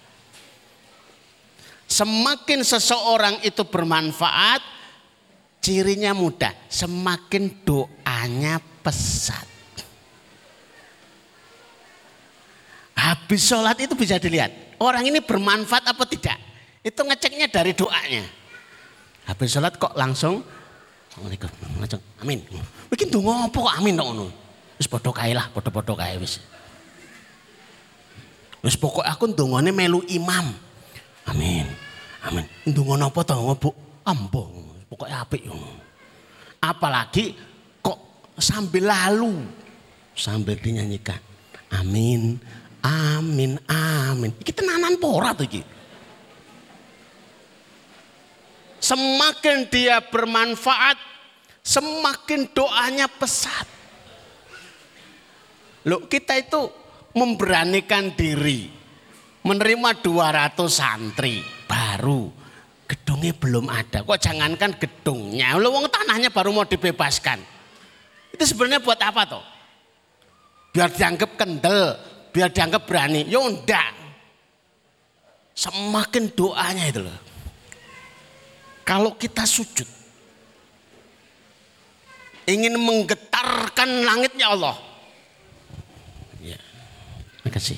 Semakin 1.88 2.60
seseorang 2.60 3.40
itu 3.40 3.64
bermanfaat, 3.64 4.60
cirinya 5.64 6.12
mudah. 6.12 6.52
Semakin 6.68 7.64
doanya 7.64 8.60
pesat. 8.84 9.49
Habis 13.10 13.42
sholat 13.42 13.74
itu 13.82 13.98
bisa 13.98 14.22
dilihat. 14.22 14.78
Orang 14.78 15.02
ini 15.02 15.18
bermanfaat 15.18 15.82
apa 15.82 16.06
tidak. 16.06 16.38
Itu 16.86 17.02
ngeceknya 17.02 17.50
dari 17.50 17.74
doanya. 17.74 18.22
Habis 19.26 19.50
sholat 19.50 19.74
kok 19.74 19.98
langsung 19.98 20.46
Assalamualaikum. 21.10 21.50
Amin. 22.22 22.38
Bikin 22.86 23.10
tuh 23.10 23.18
ngopo 23.18 23.66
kok 23.66 23.74
amin 23.82 23.98
dong 23.98 24.30
Wis 24.78 24.86
padha 24.86 25.10
kae 25.10 25.34
lah, 25.34 25.50
padha-padha 25.50 25.98
kae 25.98 26.22
wis. 26.22 26.38
Wis 28.62 28.78
pokok 28.78 29.02
aku 29.02 29.34
ndongane 29.34 29.74
melu 29.74 30.06
imam. 30.06 30.54
Amin. 31.26 31.66
Amin. 32.24 32.46
Ndonga 32.64 32.94
napa 32.96 33.26
to, 33.26 33.34
Bu? 33.58 33.70
Ampuh. 34.06 34.48
Pokoke 34.86 35.12
apik 35.12 35.42
yo. 35.44 35.54
Apalagi 36.62 37.34
kok 37.82 37.98
sambil 38.38 38.88
lalu 38.88 39.44
sambil 40.16 40.58
dinyanyikan. 40.58 41.18
Amin. 41.70 42.40
Amin. 42.84 43.60
Amin. 43.68 44.32
Iki 44.40 44.52
tenanan 44.52 44.96
pora 44.96 45.36
tuh 45.36 45.44
iki. 45.44 45.62
Semakin 48.80 49.68
dia 49.68 50.00
bermanfaat, 50.00 50.96
semakin 51.60 52.48
doanya 52.56 53.06
pesat. 53.06 53.68
Loh 55.84 56.08
kita 56.08 56.40
itu 56.40 56.68
memberanikan 57.12 58.12
diri. 58.16 58.80
Menerima 59.40 60.04
200 60.04 60.68
santri 60.68 61.40
baru. 61.64 62.28
Gedungnya 62.84 63.32
belum 63.32 63.70
ada. 63.72 64.04
Kok 64.04 64.20
jangankan 64.20 64.76
gedungnya. 64.76 65.56
Loh 65.56 65.72
wong 65.72 65.88
tanahnya 65.88 66.28
baru 66.28 66.52
mau 66.52 66.66
dibebaskan. 66.68 67.40
Itu 68.34 68.44
sebenarnya 68.44 68.84
buat 68.84 69.00
apa 69.00 69.22
toh? 69.28 69.44
Biar 70.74 70.92
dianggap 70.92 71.40
kendel. 71.40 72.09
Biar 72.30 72.50
dianggap 72.50 72.86
berani. 72.86 73.26
Ya 73.26 73.38
enggak. 73.42 73.90
Semakin 75.54 76.30
doanya 76.32 76.84
itu 76.88 77.02
loh. 77.02 77.18
Kalau 78.86 79.14
kita 79.18 79.44
sujud. 79.46 79.86
Ingin 82.48 82.74
menggetarkan 82.80 83.88
langitnya 84.02 84.50
Allah 84.50 84.90
kasih. 87.50 87.76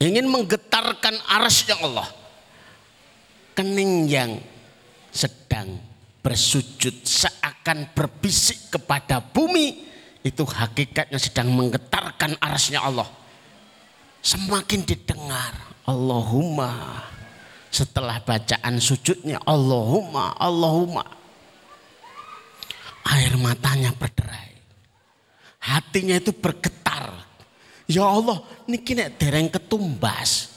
Ingin 0.00 0.26
menggetarkan 0.26 1.14
arasnya 1.28 1.76
Allah. 1.84 2.08
Kening 3.56 4.08
yang 4.08 4.36
sedang 5.08 5.80
bersujud 6.20 7.04
seakan 7.04 7.92
berbisik 7.96 8.72
kepada 8.74 9.20
bumi. 9.20 9.95
Itu 10.26 10.42
hakikatnya 10.42 11.22
sedang 11.22 11.54
menggetarkan 11.54 12.34
arasnya 12.42 12.82
Allah. 12.82 13.06
Semakin 14.26 14.82
didengar. 14.82 15.54
Allahumma. 15.86 17.06
Setelah 17.70 18.18
bacaan 18.18 18.82
sujudnya. 18.82 19.38
Allahumma, 19.46 20.34
Allahumma. 20.34 21.06
Air 23.06 23.38
matanya 23.38 23.94
berderai 23.94 24.46
hatinya 25.66 26.14
itu 26.14 26.30
bergetar. 26.30 27.10
Ya 27.86 28.06
Allah, 28.06 28.42
niki 28.70 28.94
nek 28.94 29.18
dereng 29.18 29.50
ketumbas. 29.50 30.54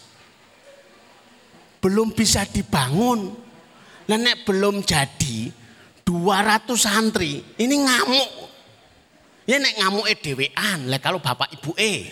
Belum 1.81 2.13
bisa 2.13 2.45
dibangun. 2.45 3.33
Nah 4.09 4.17
nek 4.17 4.45
belum 4.45 4.81
jadi 4.81 5.53
200 6.05 6.73
santri, 6.73 7.41
ini 7.61 7.75
ngamuk. 7.85 8.48
Ya 9.49 9.57
nek 9.57 9.81
e 9.81 10.13
dhewean, 10.13 10.93
lek 10.93 11.01
kalau 11.01 11.17
bapak 11.17 11.49
ibu 11.57 11.73
e. 11.73 12.05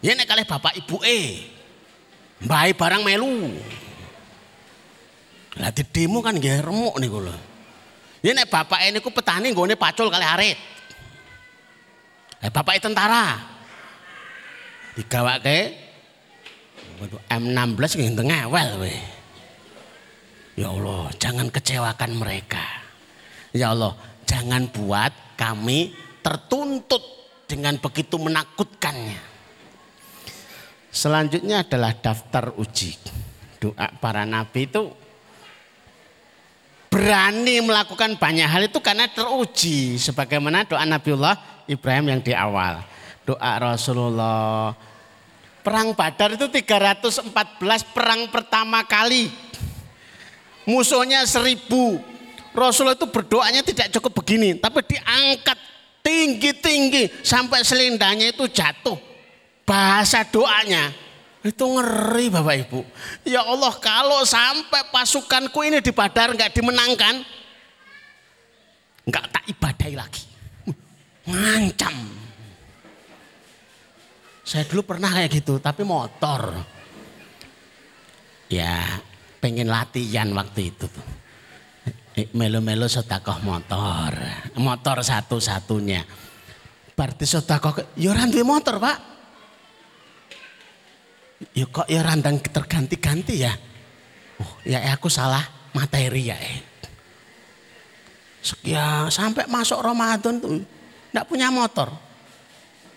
Ya 0.00 0.16
nek 0.16 0.24
kalih 0.24 0.48
bapak 0.48 0.72
ibu 0.72 0.96
e. 1.04 1.44
Mbah 2.40 2.72
barang 2.72 3.04
melu. 3.04 3.52
Lah 5.60 5.68
di 5.68 5.84
demo 5.84 6.24
kan 6.24 6.40
nggih 6.40 6.64
remuk 6.64 6.96
niku 6.96 7.20
lho. 7.20 7.36
Ya 8.24 8.32
nek 8.32 8.48
ini 8.88 9.04
ku 9.04 9.12
petani 9.12 9.52
nggone 9.52 9.76
pacul 9.76 10.08
kali 10.08 10.24
arit. 10.24 10.56
Eh 12.40 12.48
bapak 12.48 12.80
tentara. 12.80 13.36
Digawake 14.96 15.76
M16 17.28 18.00
nggih 18.00 18.16
ngewel 18.16 18.68
we. 18.80 18.96
Ya 20.56 20.72
Allah, 20.72 21.12
jangan 21.20 21.52
kecewakan 21.52 22.16
mereka. 22.16 22.64
Ya 23.52 23.76
Allah, 23.76 23.92
jangan 24.24 24.72
buat 24.72 25.12
kami 25.36 25.92
tertuntut 26.20 27.02
dengan 27.50 27.76
begitu 27.82 28.16
menakutkannya. 28.16 29.18
Selanjutnya 30.90 31.62
adalah 31.62 31.94
daftar 31.94 32.54
uji. 32.58 32.94
Doa 33.60 33.92
para 34.00 34.24
nabi 34.24 34.66
itu 34.66 34.90
berani 36.90 37.62
melakukan 37.62 38.18
banyak 38.18 38.48
hal 38.50 38.66
itu 38.66 38.82
karena 38.82 39.06
teruji 39.06 39.94
sebagaimana 39.96 40.66
doa 40.66 40.82
Nabiullah 40.82 41.64
Ibrahim 41.70 42.18
yang 42.18 42.20
di 42.20 42.34
awal. 42.34 42.82
Doa 43.22 43.52
Rasulullah. 43.62 44.74
Perang 45.62 45.94
Badar 45.94 46.34
itu 46.34 46.50
314 46.50 47.30
perang 47.94 48.26
pertama 48.32 48.82
kali. 48.82 49.30
Musuhnya 50.66 51.22
seribu. 51.28 52.02
Rasulullah 52.50 52.98
itu 52.98 53.06
berdoanya 53.06 53.62
tidak 53.62 53.94
cukup 53.94 54.24
begini. 54.24 54.58
Tapi 54.58 54.82
diangkat 54.82 55.69
tinggi-tinggi. 56.04 57.24
Sampai 57.24 57.64
selendangnya 57.64 58.32
itu 58.32 58.44
jatuh. 58.50 58.98
Bahasa 59.64 60.26
doanya. 60.26 60.90
Itu 61.40 61.64
ngeri 61.64 62.28
Bapak 62.28 62.56
Ibu. 62.68 62.80
Ya 63.24 63.40
Allah 63.40 63.72
kalau 63.80 64.20
sampai 64.28 64.92
pasukanku 64.92 65.64
ini 65.64 65.80
di 65.80 65.92
Badar 65.92 66.36
nggak 66.36 66.52
dimenangkan. 66.52 67.40
nggak 69.00 69.26
tak 69.32 69.44
ibadai 69.48 69.96
lagi. 69.96 70.22
Ngancam. 71.26 71.96
Saya 74.44 74.66
dulu 74.66 74.82
pernah 74.82 75.14
kayak 75.14 75.30
gitu, 75.30 75.62
tapi 75.62 75.86
motor. 75.86 76.58
Ya, 78.50 78.98
pengen 79.38 79.70
latihan 79.70 80.26
waktu 80.34 80.74
itu 80.74 80.90
tuh. 80.90 81.06
Eh, 82.18 82.26
melo-melo 82.34 82.90
sotakoh 82.90 83.38
motor. 83.46 84.12
Motor 84.58 85.06
satu-satunya. 85.06 86.02
Berarti 86.98 87.24
sotakoh, 87.24 87.94
ya 87.94 88.10
rantai 88.10 88.42
motor 88.42 88.82
pak. 88.82 88.98
Ya 91.56 91.64
kok 91.70 91.88
ya 91.88 92.04
randang 92.04 92.36
terganti-ganti 92.42 93.34
ya. 93.40 93.54
Oh, 94.42 94.52
ya 94.66 94.84
aku 94.92 95.08
salah 95.08 95.40
materi 95.72 96.28
ya. 96.28 96.36
Eh. 96.36 96.60
Ya 98.64 99.08
sampai 99.08 99.48
masuk 99.48 99.80
Ramadan 99.80 100.40
tuh 100.40 100.60
tidak 100.60 101.24
punya 101.28 101.48
motor. 101.48 101.88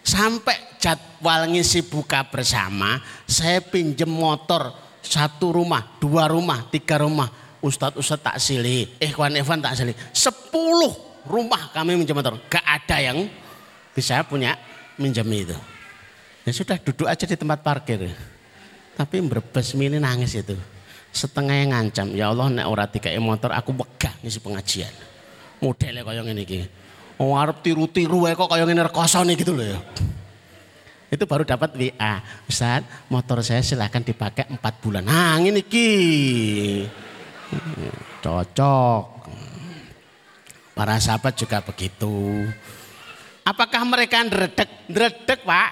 Sampai 0.04 0.76
jadwal 0.84 1.48
ngisi 1.48 1.88
buka 1.88 2.28
bersama, 2.28 3.00
saya 3.24 3.64
pinjem 3.64 4.12
motor 4.12 4.76
satu 5.00 5.56
rumah, 5.56 5.96
dua 6.00 6.28
rumah, 6.28 6.68
tiga 6.68 7.00
rumah. 7.00 7.43
Ustadz 7.64 7.96
Ustadz 7.96 8.24
tak 8.28 8.38
silih, 8.44 8.92
Ikhwan 9.00 9.40
Ikhwan 9.40 9.64
tak 9.64 9.80
silih. 9.80 9.96
Sepuluh 10.12 10.92
rumah 11.24 11.72
kami 11.72 11.96
minjem 11.96 12.12
motor. 12.12 12.36
Gak 12.52 12.64
ada 12.64 13.00
yang 13.00 13.24
bisa 13.96 14.20
punya 14.28 14.60
minjem 15.00 15.24
itu. 15.32 15.56
Ya 16.44 16.52
sudah 16.52 16.76
duduk 16.76 17.08
aja 17.08 17.24
di 17.24 17.40
tempat 17.40 17.64
parkir. 17.64 18.12
Tapi 19.00 19.16
berbes 19.24 19.74
mini 19.80 19.96
nangis 19.98 20.36
itu. 20.36 20.60
Setengah 21.14 21.56
yang 21.56 21.72
ngancam, 21.72 22.12
ya 22.12 22.34
Allah 22.34 22.52
nek 22.52 22.68
ora 22.68 22.84
dikai 22.90 23.16
motor 23.22 23.56
aku 23.56 23.72
wegah 23.72 24.12
ngisi 24.20 24.44
pengajian. 24.44 24.92
Modelnya 25.64 26.04
kaya 26.04 26.20
ngene 26.26 26.44
iki. 26.44 26.68
Oh 27.22 27.38
arep 27.40 27.64
tiru-tiru 27.64 28.28
kok 28.34 28.50
kayak 28.50 28.66
ngene 28.68 28.84
rekoso 28.92 29.24
gitu 29.24 29.56
loh 29.56 29.64
ya. 29.64 29.80
Itu 31.14 31.30
baru 31.30 31.46
dapat 31.46 31.78
WA. 31.78 32.26
Ustaz, 32.50 32.82
motor 33.06 33.46
saya 33.46 33.62
silahkan 33.62 34.02
dipakai 34.02 34.50
4 34.50 34.82
bulan. 34.82 35.06
Nah, 35.06 35.38
ini 35.38 35.62
ki. 35.62 35.90
Cocok. 38.24 39.06
Para 40.74 40.98
sahabat 40.98 41.38
juga 41.38 41.62
begitu. 41.62 42.48
Apakah 43.46 43.84
mereka 43.86 44.24
ndredek? 44.26 44.90
Ndredek, 44.90 45.46
Pak. 45.46 45.72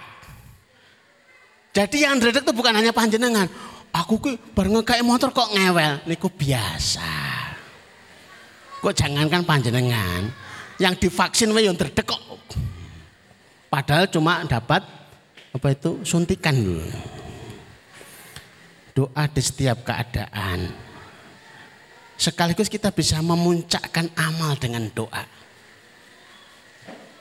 Jadi 1.71 2.03
yang 2.03 2.19
ndredek 2.19 2.43
itu 2.43 2.53
bukan 2.53 2.75
hanya 2.75 2.91
panjenengan. 2.91 3.47
Aku 3.91 4.19
ki 4.19 4.39
bareng 4.55 4.83
kayak 4.83 5.03
motor 5.03 5.31
kok 5.31 5.51
ngewel. 5.51 6.03
Niku 6.07 6.27
biasa. 6.31 7.11
Kok 8.81 8.97
jangankan 8.97 9.45
panjenengan, 9.45 10.25
yang 10.81 10.97
divaksin 10.97 11.53
yang 11.53 11.77
terdek 11.77 12.09
kok. 12.09 12.21
Padahal 13.69 14.09
cuma 14.09 14.41
dapat 14.49 14.81
apa 15.53 15.67
itu 15.71 16.01
suntikan. 16.01 16.57
Doa 18.91 19.23
di 19.31 19.39
setiap 19.39 19.87
keadaan. 19.87 20.90
Sekaligus 22.21 22.69
kita 22.69 22.93
bisa 22.93 23.17
memuncakkan 23.25 24.13
amal 24.13 24.53
dengan 24.61 24.85
doa. 24.93 25.25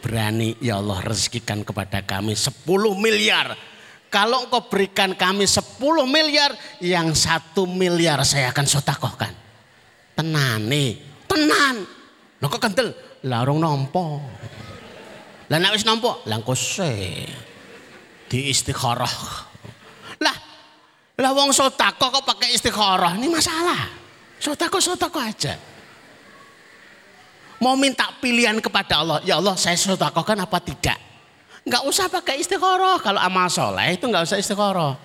berani 0.01 0.57
ya 0.65 0.81
Allah 0.81 1.05
rezekikan 1.05 1.61
kepada 1.61 2.01
kami 2.01 2.33
10 2.33 2.65
miliar. 2.97 3.53
Kalau 4.09 4.49
engkau 4.49 4.65
berikan 4.65 5.13
kami 5.13 5.45
10 5.45 5.77
miliar, 6.09 6.57
yang 6.81 7.13
satu 7.13 7.69
miliar 7.69 8.25
saya 8.25 8.49
akan 8.49 8.65
sotakohkan. 8.65 9.33
Tenan 10.17 10.69
nih, 10.73 10.97
tenan. 11.29 11.85
Lo 12.41 12.49
kok 12.49 12.65
kental? 12.65 12.97
Larung 13.29 13.61
nompo. 13.61 14.25
Lah 15.53 15.61
nek 15.61 15.77
wis 15.77 15.85
nampa, 15.85 16.25
lah 16.25 16.41
se 16.57 16.93
di 18.25 18.39
istikharah. 18.49 19.17
Lah 20.17 20.37
lah 21.21 21.31
wong 21.37 21.53
sotako 21.53 22.09
kok 22.09 22.25
pakai 22.25 22.57
istikharah, 22.57 23.21
ini 23.21 23.29
masalah. 23.29 24.00
Sotako 24.41 24.81
sotako 24.81 25.21
aja. 25.21 25.61
Mau 27.61 27.77
minta 27.77 28.09
pilihan 28.25 28.57
kepada 28.57 29.05
Allah, 29.05 29.21
ya 29.21 29.37
Allah 29.37 29.53
saya 29.53 29.77
sotakokan 29.77 30.41
apa 30.41 30.57
tidak? 30.65 30.97
Enggak 31.61 31.85
usah 31.85 32.09
pakai 32.09 32.41
istikharah. 32.41 32.97
Kalau 33.05 33.21
amal 33.21 33.53
soleh 33.53 34.01
itu 34.01 34.09
enggak 34.09 34.25
usah 34.25 34.41
istikharah. 34.41 34.97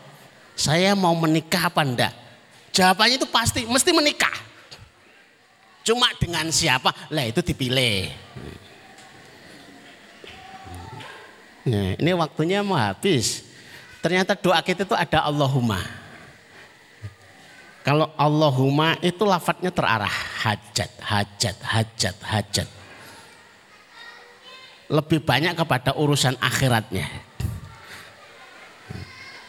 Saya 0.55 0.95
mau 0.95 1.11
menikah 1.19 1.67
apa 1.67 1.83
enggak? 1.83 2.15
Jawabannya 2.71 3.19
itu 3.19 3.27
pasti, 3.27 3.67
mesti 3.67 3.91
menikah. 3.91 4.31
Cuma 5.83 6.07
dengan 6.15 6.47
siapa? 6.47 6.95
Lah 7.11 7.27
itu 7.27 7.43
dipilih. 7.43 8.07
Nah, 11.67 11.99
ini 11.99 12.11
waktunya 12.15 12.63
mau 12.63 12.79
habis. 12.79 13.43
Ternyata 13.99 14.37
doa 14.37 14.63
kita 14.63 14.87
itu 14.87 14.95
ada 14.95 15.27
Allahumma. 15.27 16.04
Kalau 17.85 18.09
Allahumma 18.17 18.97
itu 19.05 19.21
lafadznya 19.21 19.69
terarah 19.69 20.09
hajat, 20.41 20.89
hajat, 21.05 21.53
hajat, 21.61 22.15
hajat. 22.17 22.67
Lebih 24.89 25.21
banyak 25.21 25.53
kepada 25.53 25.93
urusan 25.93 26.33
akhiratnya. 26.41 27.05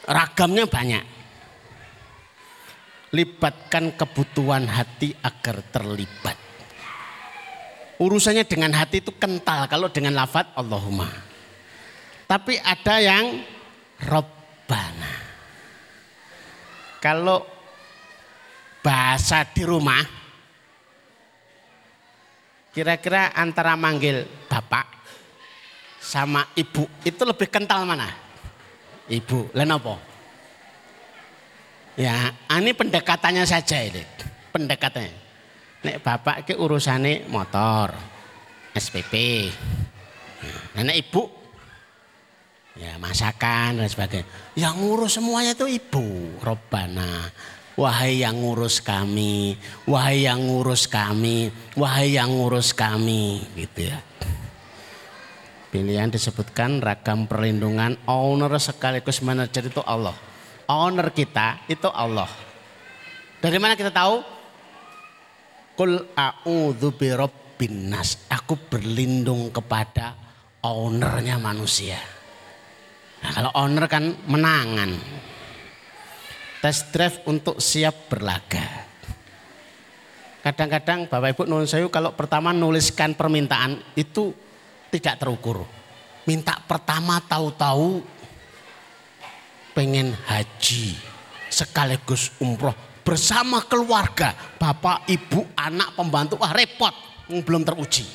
Ragamnya 0.05 0.69
banyak. 0.69 1.05
Libatkan 3.17 3.97
kebutuhan 3.97 4.69
hati 4.69 5.17
agar 5.25 5.65
terlibat. 5.73 6.37
Urusannya 7.97 8.45
dengan 8.45 8.77
hati 8.77 9.01
itu 9.01 9.17
kental 9.17 9.65
kalau 9.65 9.89
dengan 9.89 10.13
lafadz 10.13 10.53
Allahumma. 10.53 11.09
Tapi 12.29 12.61
ada 12.61 13.01
yang 13.01 13.41
Robbana. 14.05 15.25
Kalau 17.01 17.56
bahasa 18.87 19.43
di 19.51 19.67
rumah, 19.67 19.99
kira-kira 22.71 23.35
antara 23.35 23.75
manggil 23.75 24.23
bapak 24.47 24.87
sama 25.99 26.47
ibu 26.55 26.87
itu 27.03 27.23
lebih 27.27 27.51
kental 27.51 27.83
mana? 27.83 28.07
Ibu, 29.11 29.51
apa? 29.59 29.95
Ya, 31.99 32.31
ini 32.55 32.71
pendekatannya 32.79 33.43
saja 33.43 33.83
ini, 33.83 34.07
pendekatannya. 34.55 35.27
Nek 35.83 35.99
bapak 36.07 36.47
ke 36.47 36.55
urusannya 36.55 37.27
motor, 37.27 37.91
SPP. 38.71 39.47
Nah, 40.79 40.95
ibu 40.95 41.27
ya 42.77 43.01
masakan 43.03 43.83
dan 43.83 43.89
sebagainya. 43.89 44.29
Yang 44.55 44.75
ngurus 44.79 45.13
semuanya 45.19 45.59
itu 45.59 45.67
ibu, 45.67 46.39
Robbana. 46.39 47.33
Wahai 47.77 48.25
yang 48.25 48.41
ngurus 48.41 48.81
kami, 48.81 49.53
wahai 49.85 50.25
yang 50.25 50.41
ngurus 50.49 50.89
kami, 50.89 51.53
wahai 51.77 52.17
yang 52.17 52.33
ngurus 52.33 52.73
kami, 52.73 53.45
gitu 53.53 53.93
ya. 53.93 54.01
Pilihan 55.69 56.09
disebutkan 56.09 56.81
ragam 56.81 57.29
perlindungan 57.29 58.01
owner 58.09 58.57
sekaligus 58.57 59.21
manajer 59.21 59.69
itu 59.69 59.85
Allah. 59.85 60.17
Owner 60.73 61.13
kita 61.13 61.69
itu 61.69 61.85
Allah. 61.93 62.33
Dari 63.45 63.61
mana 63.61 63.77
kita 63.77 63.93
tahu? 63.93 64.25
Kul 65.77 66.17
a'udzu 66.17 66.97
birabbin 66.97 67.93
nas. 67.93 68.25
Aku 68.33 68.57
berlindung 68.57 69.53
kepada 69.53 70.17
ownernya 70.65 71.37
manusia. 71.37 72.01
Nah, 73.21 73.31
kalau 73.37 73.53
owner 73.53 73.85
kan 73.85 74.17
menangan. 74.25 74.97
Test 76.67 76.91
drive 76.91 77.23
untuk 77.31 77.63
siap 77.63 78.11
berlaga. 78.11 78.67
Kadang-kadang 80.43 81.07
Bapak 81.07 81.39
Ibu 81.39 81.47
nulis 81.47 81.71
saya 81.71 81.87
kalau 81.87 82.11
pertama 82.19 82.51
nuliskan 82.51 83.15
permintaan 83.15 83.79
itu 83.95 84.35
tidak 84.91 85.23
terukur. 85.23 85.63
Minta 86.27 86.59
pertama 86.67 87.23
tahu-tahu 87.23 88.03
pengen 89.79 90.11
haji 90.27 90.99
sekaligus 91.47 92.35
umroh 92.43 92.75
bersama 93.07 93.63
keluarga, 93.63 94.35
bapak, 94.59 95.07
ibu, 95.07 95.47
anak, 95.55 95.95
pembantu, 95.95 96.43
wah 96.43 96.51
repot, 96.51 96.91
belum 97.31 97.63
teruji. 97.63 98.11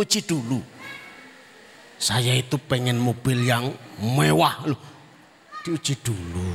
Uji 0.00 0.24
dulu. 0.24 0.64
Saya 2.00 2.32
itu 2.32 2.56
pengen 2.56 2.96
mobil 2.96 3.44
yang 3.44 3.68
mewah 4.00 4.64
loh. 4.64 4.80
Diuji 5.62 5.94
dulu. 6.02 6.50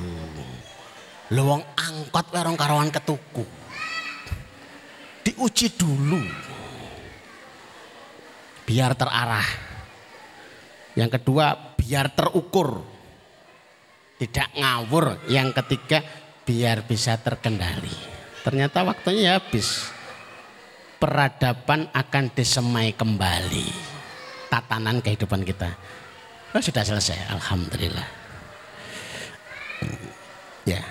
Lewang 1.32 1.64
angkot 1.80 2.28
werong 2.32 2.60
karawan 2.60 2.92
ketuku. 2.92 3.44
Diuji 5.24 5.68
dulu. 5.80 6.20
Biar 8.68 8.92
terarah. 9.00 9.48
Yang 11.00 11.20
kedua, 11.20 11.76
biar 11.80 12.12
terukur. 12.12 12.84
Tidak 14.20 14.60
ngawur. 14.60 15.24
Yang 15.32 15.64
ketiga, 15.64 16.04
biar 16.44 16.84
bisa 16.84 17.16
terkendali. 17.16 17.96
Ternyata 18.44 18.84
waktunya 18.84 19.36
ya 19.36 19.40
habis. 19.40 19.88
Peradaban 21.00 21.88
akan 21.94 22.26
disemai 22.34 22.92
kembali 22.92 23.98
tatanan 24.50 25.04
kehidupan 25.04 25.44
kita. 25.44 25.70
Oh, 26.56 26.64
sudah 26.64 26.82
selesai, 26.82 27.30
alhamdulillah. 27.30 28.27
Ya, 30.68 30.84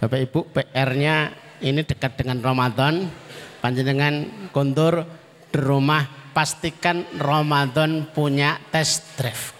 Bapak 0.00 0.24
Ibu, 0.24 0.40
PR-nya 0.56 1.36
ini 1.60 1.84
dekat 1.84 2.16
dengan 2.16 2.40
Ramadan. 2.40 3.12
Panjenengan 3.60 4.48
kontur 4.50 5.04
di 5.52 5.58
rumah 5.60 6.32
pastikan 6.32 7.04
Ramadan 7.20 8.08
punya 8.08 8.56
tes 8.72 9.04
drive. 9.20 9.52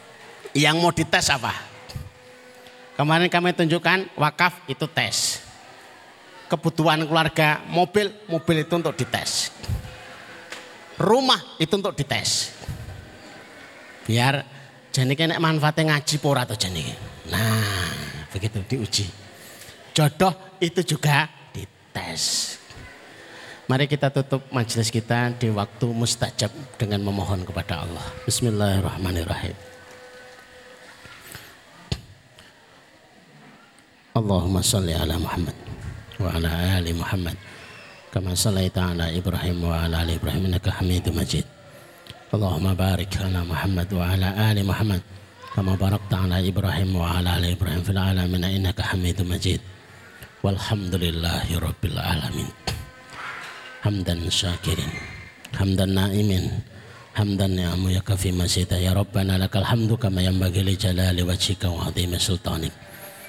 Yang 0.57 0.77
mau 0.81 0.91
dites 0.91 1.29
apa? 1.29 1.53
Kemarin 2.97 3.29
kami 3.29 3.53
tunjukkan 3.53 4.17
wakaf 4.17 4.65
itu 4.73 4.89
tes. 4.89 5.45
Kebutuhan 6.49 7.05
keluarga, 7.05 7.61
mobil, 7.69 8.09
mobil 8.27 8.65
itu 8.65 8.73
untuk 8.73 8.97
dites. 8.97 9.53
Rumah 10.97 11.61
itu 11.61 11.73
untuk 11.77 11.93
dites 11.93 12.63
biar 14.03 14.43
jadi 14.93 15.15
kena 15.15 15.39
manfaatnya 15.39 15.95
ngaji 15.97 16.17
pora 16.19 16.43
atau 16.43 16.59
jadi 16.59 16.83
nah 17.31 17.95
begitu 18.35 18.59
diuji 18.67 19.07
jodoh 19.93 20.32
itu 20.59 20.80
juga 20.97 21.28
dites. 21.53 22.57
Mari 23.68 23.86
kita 23.88 24.11
tutup 24.11 24.43
majelis 24.51 24.90
kita 24.90 25.32
di 25.38 25.49
waktu 25.49 25.86
mustajab 25.93 26.51
dengan 26.76 27.01
memohon 27.09 27.47
kepada 27.47 27.86
Allah. 27.86 28.05
Bismillahirrahmanirrahim. 28.26 29.55
Allahumma 34.12 34.61
salli 34.61 34.93
ala 34.93 35.16
Muhammad 35.16 35.57
wa 36.20 36.28
ala 36.36 36.53
ali 36.76 36.93
Muhammad 36.93 37.32
kama 38.12 38.36
sallaita 38.36 38.93
ala 38.93 39.09
Ibrahim 39.09 39.64
wa 39.64 39.88
ala 39.88 40.05
ali 40.05 40.20
Ibrahim 40.20 40.53
innaka 40.53 40.68
Hamidum 40.68 41.16
Majid. 41.16 41.49
Allahumma 42.28 42.76
barik 42.76 43.09
ala 43.24 43.40
Muhammad 43.40 43.88
wa 43.88 44.05
ala 44.05 44.36
ali 44.36 44.61
Muhammad 44.61 45.01
kama 45.57 45.80
barakta 45.80 46.28
ala 46.28 46.45
Ibrahim 46.45 46.93
wa 46.93 47.16
ala 47.16 47.40
ali 47.40 47.57
Ibrahim 47.57 47.80
fil 47.80 47.97
alamin 47.97 48.45
innaka 48.53 48.84
Hamidum 48.93 49.32
Majid. 49.32 49.64
Walhamdulillahi 50.43 51.55
Rabbil 51.55 51.95
Alamin. 52.03 52.51
Hamdan 53.86 54.26
syakirin 54.26 54.90
Hamdan 55.55 55.95
na'imin 55.95 56.51
Hamdan 57.14 57.55
ni'amu 57.55 57.95
ya 57.95 58.03
kafi 58.03 58.34
masyidah 58.34 58.74
Ya 58.82 58.90
Rabbana 58.90 59.38
lakal 59.38 59.62
hamdu 59.62 59.95
kama 59.95 60.18
yang 60.18 60.43
bagi 60.43 60.66
li 60.66 60.74
jalali 60.74 61.22
wajika 61.22 61.70
wa 61.70 61.86
azimi 61.86 62.18
sultanik. 62.18 62.74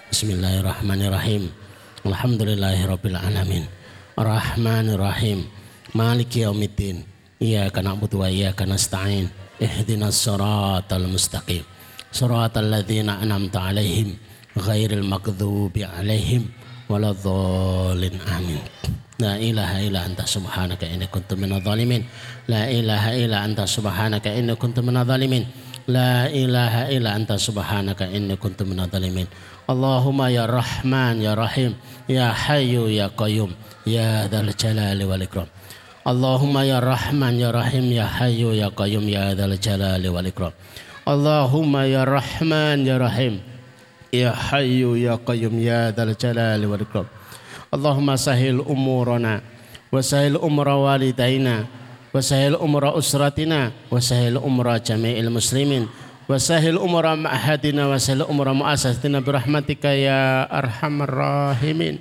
Bismillahirrahmanirrahim. 0.09 1.53
Alhamdulillahi 2.01 2.81
Rabbil 2.81 3.17
Alamin. 3.21 3.69
Rahmanirrahim. 4.17 5.45
Maliki 5.93 6.49
yaumiddin. 6.49 7.05
Iyaka 7.37 7.85
na'budu 7.85 8.25
wa 8.25 8.29
iyaka 8.33 8.65
nasta'in. 8.65 9.29
Ihdinas 9.61 10.17
siratal 10.17 11.05
mustaqim. 11.05 11.61
Siratal 12.09 12.73
ladzina 12.73 13.21
an'amta 13.21 13.69
alaihim 13.69 14.17
Ghairil 14.57 15.05
maghdubi 15.05 15.81
alaihim 15.81 16.62
ولا 16.89 17.09
الضالين 17.09 18.15
آمين. 18.37 18.63
لا 19.19 19.35
إله 19.37 19.87
إلا 19.87 20.05
أنت 20.05 20.21
سبحانك 20.25 20.83
إني 20.83 21.07
كنت 21.07 21.33
من 21.33 21.53
الظالمين. 21.53 22.01
لا 22.47 22.63
إله 22.71 23.03
إلا 23.25 23.45
أنت 23.45 23.61
سبحانك 23.61 24.27
إني 24.27 24.55
كنت 24.55 24.79
من 24.79 24.97
الظالمين. 24.97 25.43
لا 25.87 26.27
إله 26.27 26.97
إلا 26.97 27.15
أنت 27.15 27.31
سبحانك 27.33 28.01
إني 28.01 28.35
كنت 28.35 28.63
من 28.63 28.79
الظالمين. 28.79 29.27
اللهم 29.69 30.19
يا 30.23 30.45
رحمن 30.45 31.21
يا 31.21 31.33
رحيم 31.33 31.71
يا 32.09 32.27
حي 32.33 32.75
يا 32.99 33.07
قيوم 33.17 33.51
يا 33.87 34.27
ذا 34.27 34.39
الجلال 34.39 34.99
والإكرام. 35.03 35.47
اللهم 36.07 36.55
يا 36.57 36.79
رحمن 36.79 37.33
يا 37.39 37.49
رحيم 37.51 37.85
يا 37.91 38.05
حي 38.05 38.43
يا 38.43 38.67
قيوم 38.75 39.05
يا 39.07 39.33
ذا 39.33 39.45
الجلال 39.45 40.03
والإكرام. 40.09 40.53
اللهم 41.07 41.73
يا 41.77 42.03
رحمن 42.03 42.77
يا 42.87 42.97
رحيم 42.97 43.52
يا 44.12 44.30
حي 44.32 44.80
يا 45.04 45.18
قيوم 45.26 45.58
يا 45.60 45.90
ذا 45.90 46.02
الجلال 46.02 46.66
والإكرام 46.66 47.06
اللهم 47.74 48.08
سهل 48.16 48.64
أمورنا 48.70 49.34
وسهل 49.92 50.36
أمور 50.36 50.68
والدينا 50.68 51.56
وسهل 52.14 52.54
أمور 52.56 52.98
أسرتنا 52.98 53.72
وسهل 53.90 54.36
أمور 54.36 54.76
جميع 54.78 55.14
المسلمين 55.18 55.88
وسهل 56.28 56.78
أمور 56.78 57.16
معهدنا 57.16 57.82
وسهل 57.92 58.22
أمور 58.22 58.52
مؤسستنا 58.52 59.20
برحمتك 59.20 59.84
يا 59.84 60.48
أرحم 60.58 61.02
الراحمين 61.02 61.98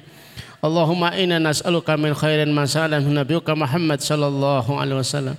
اللهم 0.63 1.03
إنا 1.03 1.37
نسألك 1.39 1.89
من 1.89 2.13
خير 2.13 2.39
ما 2.51 2.65
سأل 2.65 2.91
من 3.03 3.13
نبيك 3.13 3.49
محمد 3.49 3.99
صلى 4.01 4.27
الله 4.27 4.65
عليه 4.79 4.95
وسلم 4.95 5.35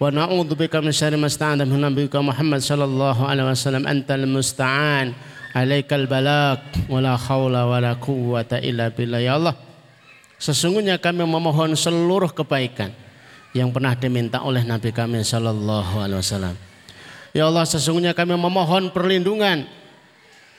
ونعوذ 0.00 0.54
بك 0.54 0.76
من 0.76 0.92
شر 0.92 1.16
ما 1.16 1.26
استعان 1.26 1.58
من 1.68 1.80
نبيك 1.80 2.16
محمد 2.16 2.60
صلى 2.60 2.84
الله 2.84 3.16
عليه 3.26 3.44
وسلم 3.50 3.86
أنت 3.86 4.10
المستعان 4.10 5.12
alaikal 5.51 6.07
balak 6.07 6.63
wala 6.87 7.19
khawla 7.19 7.67
wala 7.67 7.91
quwwata 7.99 8.59
illa 8.63 8.91
billah. 8.91 9.19
Ya 9.19 9.35
Allah 9.35 9.55
sesungguhnya 10.39 10.97
kami 10.97 11.23
memohon 11.27 11.75
seluruh 11.75 12.31
kebaikan 12.31 12.91
yang 13.51 13.69
pernah 13.69 13.93
diminta 13.93 14.39
oleh 14.41 14.63
Nabi 14.63 14.95
kami 14.95 15.21
sallallahu 15.21 15.99
alaihi 15.99 16.19
wasallam. 16.19 16.55
Ya 17.31 17.47
Allah 17.47 17.67
sesungguhnya 17.67 18.15
kami 18.15 18.35
memohon 18.35 18.91
perlindungan 18.91 19.67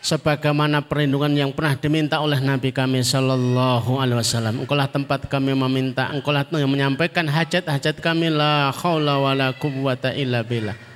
sebagaimana 0.05 0.85
perlindungan 0.85 1.33
yang 1.33 1.51
pernah 1.53 1.77
diminta 1.77 2.21
oleh 2.21 2.41
Nabi 2.41 2.73
kami 2.73 3.01
sallallahu 3.01 3.97
alaihi 3.97 4.21
wasallam. 4.21 4.61
Engkaulah 4.61 4.89
tempat 4.93 5.25
kami 5.29 5.57
meminta 5.57 6.13
engkaulah 6.13 6.45
yang 6.53 6.69
menyampaikan 6.69 7.25
hajat-hajat 7.29 7.97
kami 8.01 8.29
la 8.29 8.69
haula 8.73 9.17
wala 9.21 9.57
quwwata 9.57 10.13
illa 10.13 10.45
billah 10.45 10.92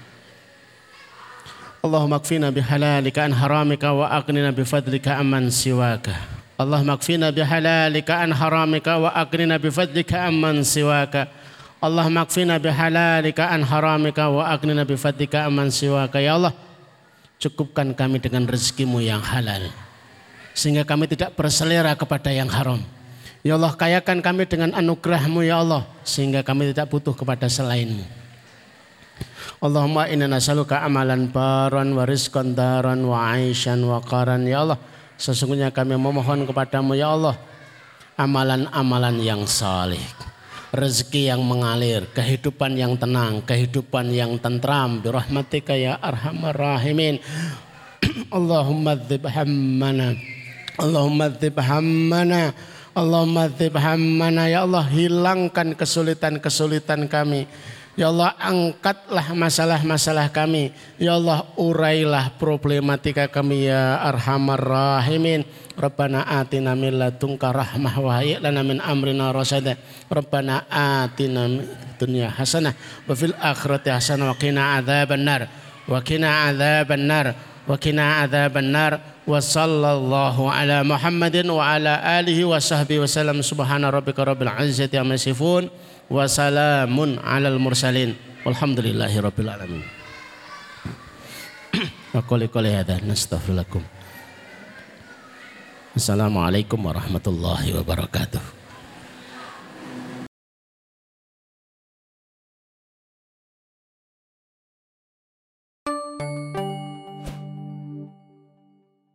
اللهم 1.86 2.14
اكفنا 2.14 2.50
بحلالك 2.54 3.18
عن 3.20 3.34
حرامك 3.34 3.84
واغننا 3.84 4.52
بفضلك 4.54 5.08
عمن 5.08 5.50
سواك 5.50 6.08
اللهم 6.62 6.90
اكفنا 6.90 7.28
بحلالك 7.34 8.10
عن 8.12 8.30
حرامك 8.38 8.88
واغننا 8.88 9.58
بفضلك 9.58 10.12
عمن 10.14 10.56
سواك 10.62 11.16
اللهم 11.82 12.18
اكفنا 12.18 12.56
بحلالك 12.62 13.40
عن 13.40 13.62
حرامك 13.66 14.18
واغننا 14.18 14.84
بفضلك 14.86 15.34
عمن 15.36 15.68
سواك 15.74 16.14
ya 16.22 16.38
Allah 16.38 16.54
cukupkan 17.42 17.98
kami 17.98 18.22
dengan 18.22 18.46
rezekimu 18.46 19.02
yang 19.02 19.26
halal 19.26 19.74
sehingga 20.54 20.86
kami 20.86 21.10
tidak 21.10 21.34
berselera 21.34 21.98
kepada 21.98 22.30
yang 22.30 22.52
haram 22.54 22.78
Ya 23.42 23.58
Allah 23.58 23.74
kayakan 23.74 24.22
kami 24.22 24.46
dengan 24.46 24.70
anugerahmu 24.78 25.42
ya 25.42 25.66
Allah 25.66 25.82
sehingga 26.06 26.46
kami 26.46 26.78
tidak 26.78 26.94
butuh 26.94 27.18
kepada 27.18 27.50
selainmu 27.50 28.06
Allahumma 29.57 30.05
inna 30.13 30.29
nasaluka 30.29 30.85
amalan 30.85 31.33
baran 31.33 31.97
wa 31.97 32.05
rizqan 32.05 32.53
daran 32.53 33.01
wa 33.09 33.33
aishan 33.33 33.81
wa 33.89 34.05
qaran. 34.05 34.45
Ya 34.45 34.61
Allah, 34.61 34.77
sesungguhnya 35.17 35.73
kami 35.73 35.97
memohon 35.97 36.45
kepadamu 36.45 36.93
ya 36.93 37.17
Allah 37.17 37.41
amalan-amalan 38.21 39.17
yang 39.21 39.49
saleh, 39.49 40.01
rezeki 40.77 41.33
yang 41.33 41.41
mengalir, 41.41 42.05
kehidupan 42.13 42.77
yang 42.77 43.01
tenang, 43.01 43.41
kehidupan 43.49 44.13
yang 44.13 44.37
tentram. 44.37 45.01
Birahmatika 45.01 45.73
ya 45.73 45.97
arhamar 46.05 46.53
rahimin. 46.53 47.17
Allahumma 48.37 48.93
dzib 48.93 49.25
hammana. 49.25 50.21
Allahumma 50.77 51.33
dzib 51.33 51.57
hammana. 51.57 52.53
Allahumma 52.93 53.49
dzib 53.49 53.73
hammana. 53.73 54.53
Ya 54.53 54.69
Allah 54.69 54.85
hilangkan 54.85 55.73
kesulitan-kesulitan 55.77 57.09
kami. 57.09 57.49
Ya 57.97 58.13
Allah 58.13 58.37
angkatlah 58.37 59.33
masalah-masalah 59.33 60.29
kami. 60.29 60.69
Ya 61.01 61.17
Allah 61.17 61.49
urailah 61.57 62.37
problematika 62.37 63.25
kami 63.25 63.73
ya 63.73 63.97
arhamar 64.05 64.61
rahimin. 64.61 65.49
Rabbana 65.73 66.21
atina 66.29 66.77
min 66.77 66.93
ladunka 67.01 67.49
rahmah 67.49 67.97
wa 67.97 68.21
lana 68.21 68.61
min 68.61 68.85
amrina 68.85 69.33
rasada. 69.33 69.81
Rabbana 70.13 70.69
atina 70.69 71.49
dunya 71.97 72.29
hasanah 72.29 72.77
wa 73.09 73.17
fil 73.17 73.33
akhirati 73.33 73.89
hasanah 73.89 74.29
wa 74.29 74.37
qina 74.37 74.77
adzaban 74.77 75.25
nar. 75.25 75.49
Wa 75.89 76.05
qina 76.05 76.53
adzaban 76.53 77.01
nar. 77.09 77.33
Wa 77.65 77.81
qina 77.81 78.29
adzaban 78.29 78.77
nar. 78.77 79.01
Wa 79.25 79.41
sallallahu 79.41 80.53
ala 80.53 80.85
Muhammadin 80.85 81.49
wa 81.49 81.65
ala 81.65 82.05
alihi 82.21 82.45
wa 82.45 82.61
sahbihi 82.61 83.01
wa 83.01 83.09
sallam 83.09 83.41
subhana 83.41 83.89
rabbika 83.89 84.21
rabbil 84.21 84.53
izzati 84.69 85.01
amma 85.01 85.17
yasifun 85.17 85.73
wa 86.11 86.25
salamun 86.27 87.19
alal 87.23 87.59
mursalin. 87.59 88.15
Walhamdulillahi 88.47 89.17
rabbil 89.19 89.51
alamin. 89.51 89.83
Wa 92.15 92.23
qali 92.23 92.47
qali 92.47 92.71
hadha 92.73 93.03
nastaghfirullakum 93.03 93.83
Assalamualaikum 95.97 96.77
warahmatullahi 96.77 97.73
wabarakatuh 97.73 98.56